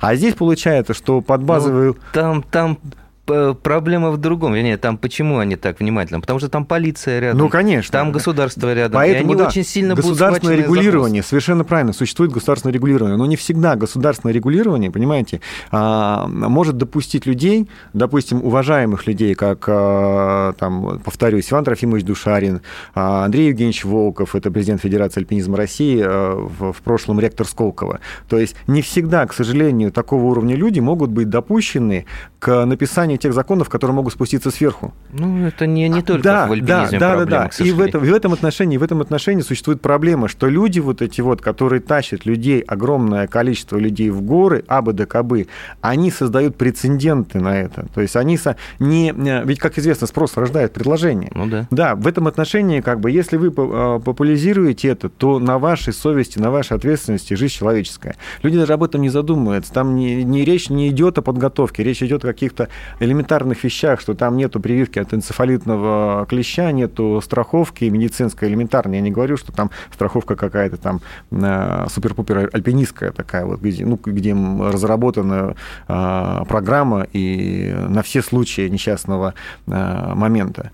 А 0.00 0.14
здесь 0.14 0.34
получается, 0.34 0.94
что 0.94 1.20
под 1.20 1.42
базовую... 1.42 1.94
Ну, 1.94 2.00
там, 2.12 2.42
там 2.42 2.78
проблема 3.24 4.10
в 4.10 4.18
другом. 4.18 4.54
Нет, 4.54 4.80
там 4.80 4.98
почему 4.98 5.38
они 5.38 5.56
так 5.56 5.80
внимательно? 5.80 6.20
Потому 6.20 6.38
что 6.38 6.48
там 6.48 6.64
полиция 6.64 7.20
рядом. 7.20 7.38
Ну, 7.38 7.48
конечно. 7.48 7.92
Там 7.92 8.12
государство 8.12 8.72
рядом. 8.72 8.94
Поэтому, 8.94 9.30
и 9.30 9.34
они 9.34 9.34
да, 9.36 9.48
очень 9.48 9.64
сильно 9.64 9.94
государственное 9.94 10.56
регулирование, 10.56 11.22
совершенно 11.22 11.64
правильно, 11.64 11.92
существует 11.92 12.32
государственное 12.32 12.74
регулирование, 12.74 13.16
но 13.16 13.26
не 13.26 13.36
всегда 13.36 13.76
государственное 13.76 14.32
регулирование, 14.32 14.90
понимаете, 14.90 15.40
а, 15.70 16.26
может 16.26 16.76
допустить 16.76 17.26
людей, 17.26 17.68
допустим, 17.92 18.42
уважаемых 18.44 19.06
людей, 19.06 19.34
как, 19.34 19.64
а, 19.68 20.52
там, 20.54 21.00
повторюсь, 21.04 21.52
Иван 21.52 21.64
Трофимович 21.64 22.04
Душарин, 22.04 22.62
а, 22.94 23.24
Андрей 23.24 23.48
Евгеньевич 23.48 23.84
Волков, 23.84 24.34
это 24.34 24.50
президент 24.50 24.80
Федерации 24.80 25.20
альпинизма 25.20 25.56
России, 25.56 26.02
в 26.02 26.76
прошлом 26.82 27.20
ректор 27.20 27.46
Сколково. 27.46 28.00
То 28.28 28.38
есть 28.38 28.56
не 28.66 28.82
всегда, 28.82 29.26
к 29.26 29.32
сожалению, 29.32 29.92
такого 29.92 30.24
уровня 30.24 30.56
люди 30.56 30.80
могут 30.80 31.10
быть 31.10 31.28
допущены 31.28 32.06
к 32.42 32.64
написанию 32.64 33.18
тех 33.18 33.32
законов, 33.34 33.68
которые 33.68 33.94
могут 33.94 34.14
спуститься 34.14 34.50
сверху. 34.50 34.92
Ну, 35.12 35.46
это 35.46 35.64
не, 35.64 35.88
не 35.88 36.02
только 36.02 36.24
да, 36.24 36.46
в 36.48 36.52
альпинизме 36.52 36.98
да, 36.98 37.14
да, 37.14 37.24
да, 37.24 37.50
да. 37.56 37.64
И 37.64 37.70
в 37.70 37.80
этом, 37.80 38.02
в 38.02 38.12
этом 38.12 38.32
отношении, 38.32 38.78
в 38.78 38.82
этом 38.82 39.00
отношении 39.00 39.42
существует 39.42 39.80
проблема, 39.80 40.26
что 40.26 40.48
люди 40.48 40.80
вот 40.80 41.02
эти 41.02 41.20
вот, 41.20 41.40
которые 41.40 41.80
тащат 41.80 42.26
людей, 42.26 42.58
огромное 42.58 43.28
количество 43.28 43.76
людей 43.76 44.10
в 44.10 44.22
горы, 44.22 44.64
абы 44.66 44.92
да 44.92 45.06
кабы, 45.06 45.46
они 45.82 46.10
создают 46.10 46.56
прецеденты 46.56 47.38
на 47.38 47.60
это. 47.60 47.86
То 47.94 48.00
есть 48.00 48.16
они 48.16 48.36
со, 48.36 48.56
не... 48.80 49.14
Ведь, 49.44 49.60
как 49.60 49.78
известно, 49.78 50.08
спрос 50.08 50.36
рождает 50.36 50.72
предложение. 50.72 51.30
Ну 51.36 51.46
да. 51.46 51.68
Да, 51.70 51.94
в 51.94 52.08
этом 52.08 52.26
отношении, 52.26 52.80
как 52.80 52.98
бы, 52.98 53.12
если 53.12 53.36
вы 53.36 53.52
а, 53.56 54.00
популяризируете 54.00 54.88
это, 54.88 55.08
то 55.08 55.38
на 55.38 55.60
вашей 55.60 55.92
совести, 55.92 56.40
на 56.40 56.50
вашей 56.50 56.76
ответственности 56.76 57.34
жизнь 57.34 57.54
человеческая. 57.54 58.16
Люди 58.42 58.58
даже 58.58 58.72
об 58.72 58.82
этом 58.82 59.00
не 59.00 59.10
задумываются. 59.10 59.72
Там 59.72 59.94
не, 59.94 60.24
не 60.24 60.44
речь 60.44 60.70
не 60.70 60.88
идет 60.88 61.18
о 61.18 61.22
подготовке, 61.22 61.84
речь 61.84 62.02
идет 62.02 62.24
о 62.24 62.31
каких-то 62.32 62.68
элементарных 63.00 63.62
вещах, 63.64 64.00
что 64.00 64.14
там 64.14 64.36
нету 64.36 64.60
прививки 64.60 64.98
от 64.98 65.14
энцефалитного 65.14 66.26
клеща, 66.28 66.72
нету 66.72 67.20
страховки 67.22 67.84
медицинской 67.84 68.48
элементарной. 68.48 68.96
Я 68.96 69.02
не 69.02 69.10
говорю, 69.10 69.36
что 69.36 69.52
там 69.52 69.70
страховка 69.92 70.36
какая-то 70.36 70.76
там 70.76 71.00
э, 71.30 71.86
супер-пупер 71.90 72.50
альпинистская 72.52 73.12
такая 73.12 73.44
вот, 73.44 73.60
где, 73.60 73.84
ну, 73.84 73.98
где 74.02 74.34
разработана 74.34 75.54
э, 75.88 76.44
программа 76.48 77.06
и 77.12 77.74
на 77.88 78.02
все 78.02 78.22
случаи 78.22 78.68
несчастного 78.68 79.34
э, 79.66 80.14
момента. 80.14 80.70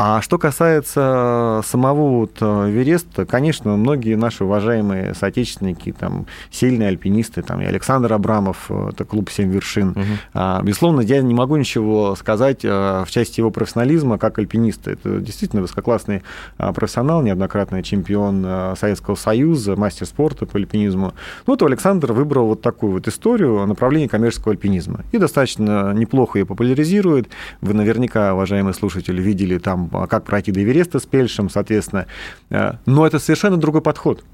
А 0.00 0.22
что 0.22 0.38
касается 0.38 1.60
самого 1.66 2.20
вот 2.20 2.36
э, 2.40 2.70
Вереста, 2.70 3.26
конечно, 3.26 3.76
многие 3.76 4.14
наши 4.14 4.44
уважаемые 4.44 5.12
соотечественники, 5.12 5.90
там, 5.90 6.26
сильные 6.52 6.90
альпинисты, 6.90 7.42
там, 7.42 7.60
и 7.60 7.64
Александр 7.64 8.12
Абрамов, 8.12 8.66
э, 8.68 8.90
это 8.90 9.04
клуб 9.04 9.28
«Семь 9.28 9.50
вершин». 9.50 9.90
Угу. 9.90 10.62
Безусловно, 10.62 11.00
я 11.00 11.20
не 11.20 11.34
могу 11.34 11.56
ничего 11.56 12.14
сказать 12.14 12.64
э, 12.64 12.68
в 13.04 13.10
части 13.10 13.40
его 13.40 13.50
профессионализма 13.50 14.18
как 14.18 14.38
альпиниста. 14.38 14.92
Это 14.92 15.18
действительно 15.18 15.62
высококлассный 15.62 16.22
профессионал, 16.58 17.22
неоднократный 17.22 17.82
чемпион 17.82 18.76
Советского 18.78 19.16
Союза, 19.16 19.74
мастер 19.74 20.06
спорта 20.06 20.46
по 20.46 20.58
альпинизму. 20.58 21.12
Ну, 21.46 21.54
вот 21.54 21.62
Александр 21.64 22.12
выбрал 22.12 22.46
вот 22.46 22.62
такую 22.62 22.92
вот 22.92 23.08
историю 23.08 23.66
направления 23.66 24.08
коммерческого 24.08 24.52
альпинизма. 24.52 25.00
И 25.10 25.18
достаточно 25.18 25.92
неплохо 25.92 26.38
ее 26.38 26.46
популяризирует. 26.46 27.28
Вы 27.60 27.74
наверняка, 27.74 28.32
уважаемые 28.34 28.74
слушатели, 28.74 29.20
видели 29.20 29.58
там 29.58 29.87
а 29.92 30.06
как 30.06 30.24
пройти 30.24 30.52
до 30.52 30.62
Эвереста 30.62 30.98
с 30.98 31.06
Пельшем, 31.06 31.50
соответственно. 31.50 32.06
Э, 32.50 32.74
но 32.86 33.06
это 33.06 33.18
совершенно 33.18 33.56
другой 33.56 33.82
подход. 33.82 34.24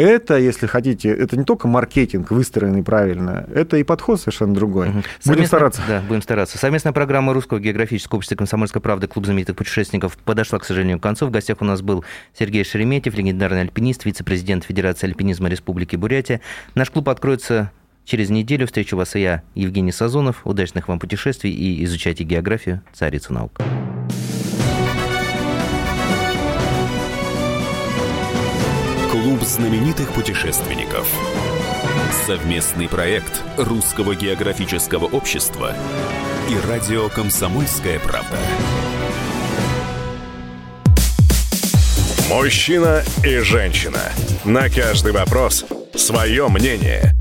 Это, 0.00 0.38
если 0.38 0.66
хотите, 0.66 1.10
это 1.10 1.36
не 1.36 1.44
только 1.44 1.68
маркетинг, 1.68 2.30
выстроенный 2.30 2.82
правильно, 2.82 3.46
это 3.54 3.76
и 3.76 3.82
подход 3.82 4.18
совершенно 4.18 4.54
другой. 4.54 4.88
Угу. 4.88 5.02
Будем 5.26 5.44
стараться. 5.44 5.82
Да, 5.86 6.00
будем 6.08 6.22
стараться. 6.22 6.56
Совместная 6.56 6.94
программа 6.94 7.34
Русского 7.34 7.60
географического 7.60 8.16
общества 8.16 8.36
«Комсомольская 8.36 8.80
правда» 8.80 9.08
Клуб 9.08 9.26
знаменитых 9.26 9.56
путешественников 9.56 10.16
подошла, 10.16 10.58
к 10.58 10.64
сожалению, 10.64 10.98
к 11.00 11.02
концу. 11.02 11.26
В 11.26 11.30
гостях 11.30 11.60
у 11.60 11.66
нас 11.66 11.82
был 11.82 12.02
Сергей 12.38 12.64
Шереметьев, 12.64 13.14
легендарный 13.14 13.60
альпинист, 13.60 14.06
вице-президент 14.06 14.64
Федерации 14.64 15.06
альпинизма 15.06 15.50
Республики 15.50 15.96
Бурятия. 15.96 16.40
Наш 16.74 16.90
клуб 16.90 17.10
откроется 17.10 17.70
через 18.06 18.30
неделю. 18.30 18.66
Встречу 18.66 18.96
вас 18.96 19.14
и 19.16 19.20
я, 19.20 19.42
Евгений 19.54 19.92
Сазонов. 19.92 20.46
Удачных 20.46 20.88
вам 20.88 20.98
путешествий 20.98 21.52
и 21.52 21.84
изучайте 21.84 22.24
географию, 22.24 22.80
царицу 22.94 23.34
наук. 23.34 23.60
Знаменитых 29.50 30.12
путешественников. 30.12 31.08
Совместный 32.24 32.88
проект 32.88 33.42
Русского 33.56 34.14
географического 34.14 35.06
общества 35.06 35.74
и 36.48 36.68
радио 36.68 37.08
«Комсомольская 37.08 37.98
правда». 37.98 38.38
Мужчина 42.28 43.02
и 43.24 43.38
женщина. 43.38 44.12
На 44.44 44.68
каждый 44.68 45.12
вопрос 45.12 45.66
свое 45.96 46.48
мнение– 46.48 47.12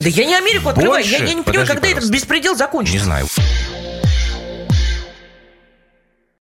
Да 0.00 0.08
я 0.08 0.24
не 0.24 0.34
Америку 0.34 0.70
открываю, 0.70 1.02
Больше? 1.02 1.10
я, 1.10 1.18
я 1.18 1.34
не 1.34 1.42
понимаю, 1.42 1.44
Подожди, 1.44 1.66
когда 1.68 1.80
пожалуйста. 1.82 1.98
этот 1.98 2.10
беспредел 2.10 2.56
закончится. 2.56 2.98
Не 2.98 3.04
знаю. 3.04 3.26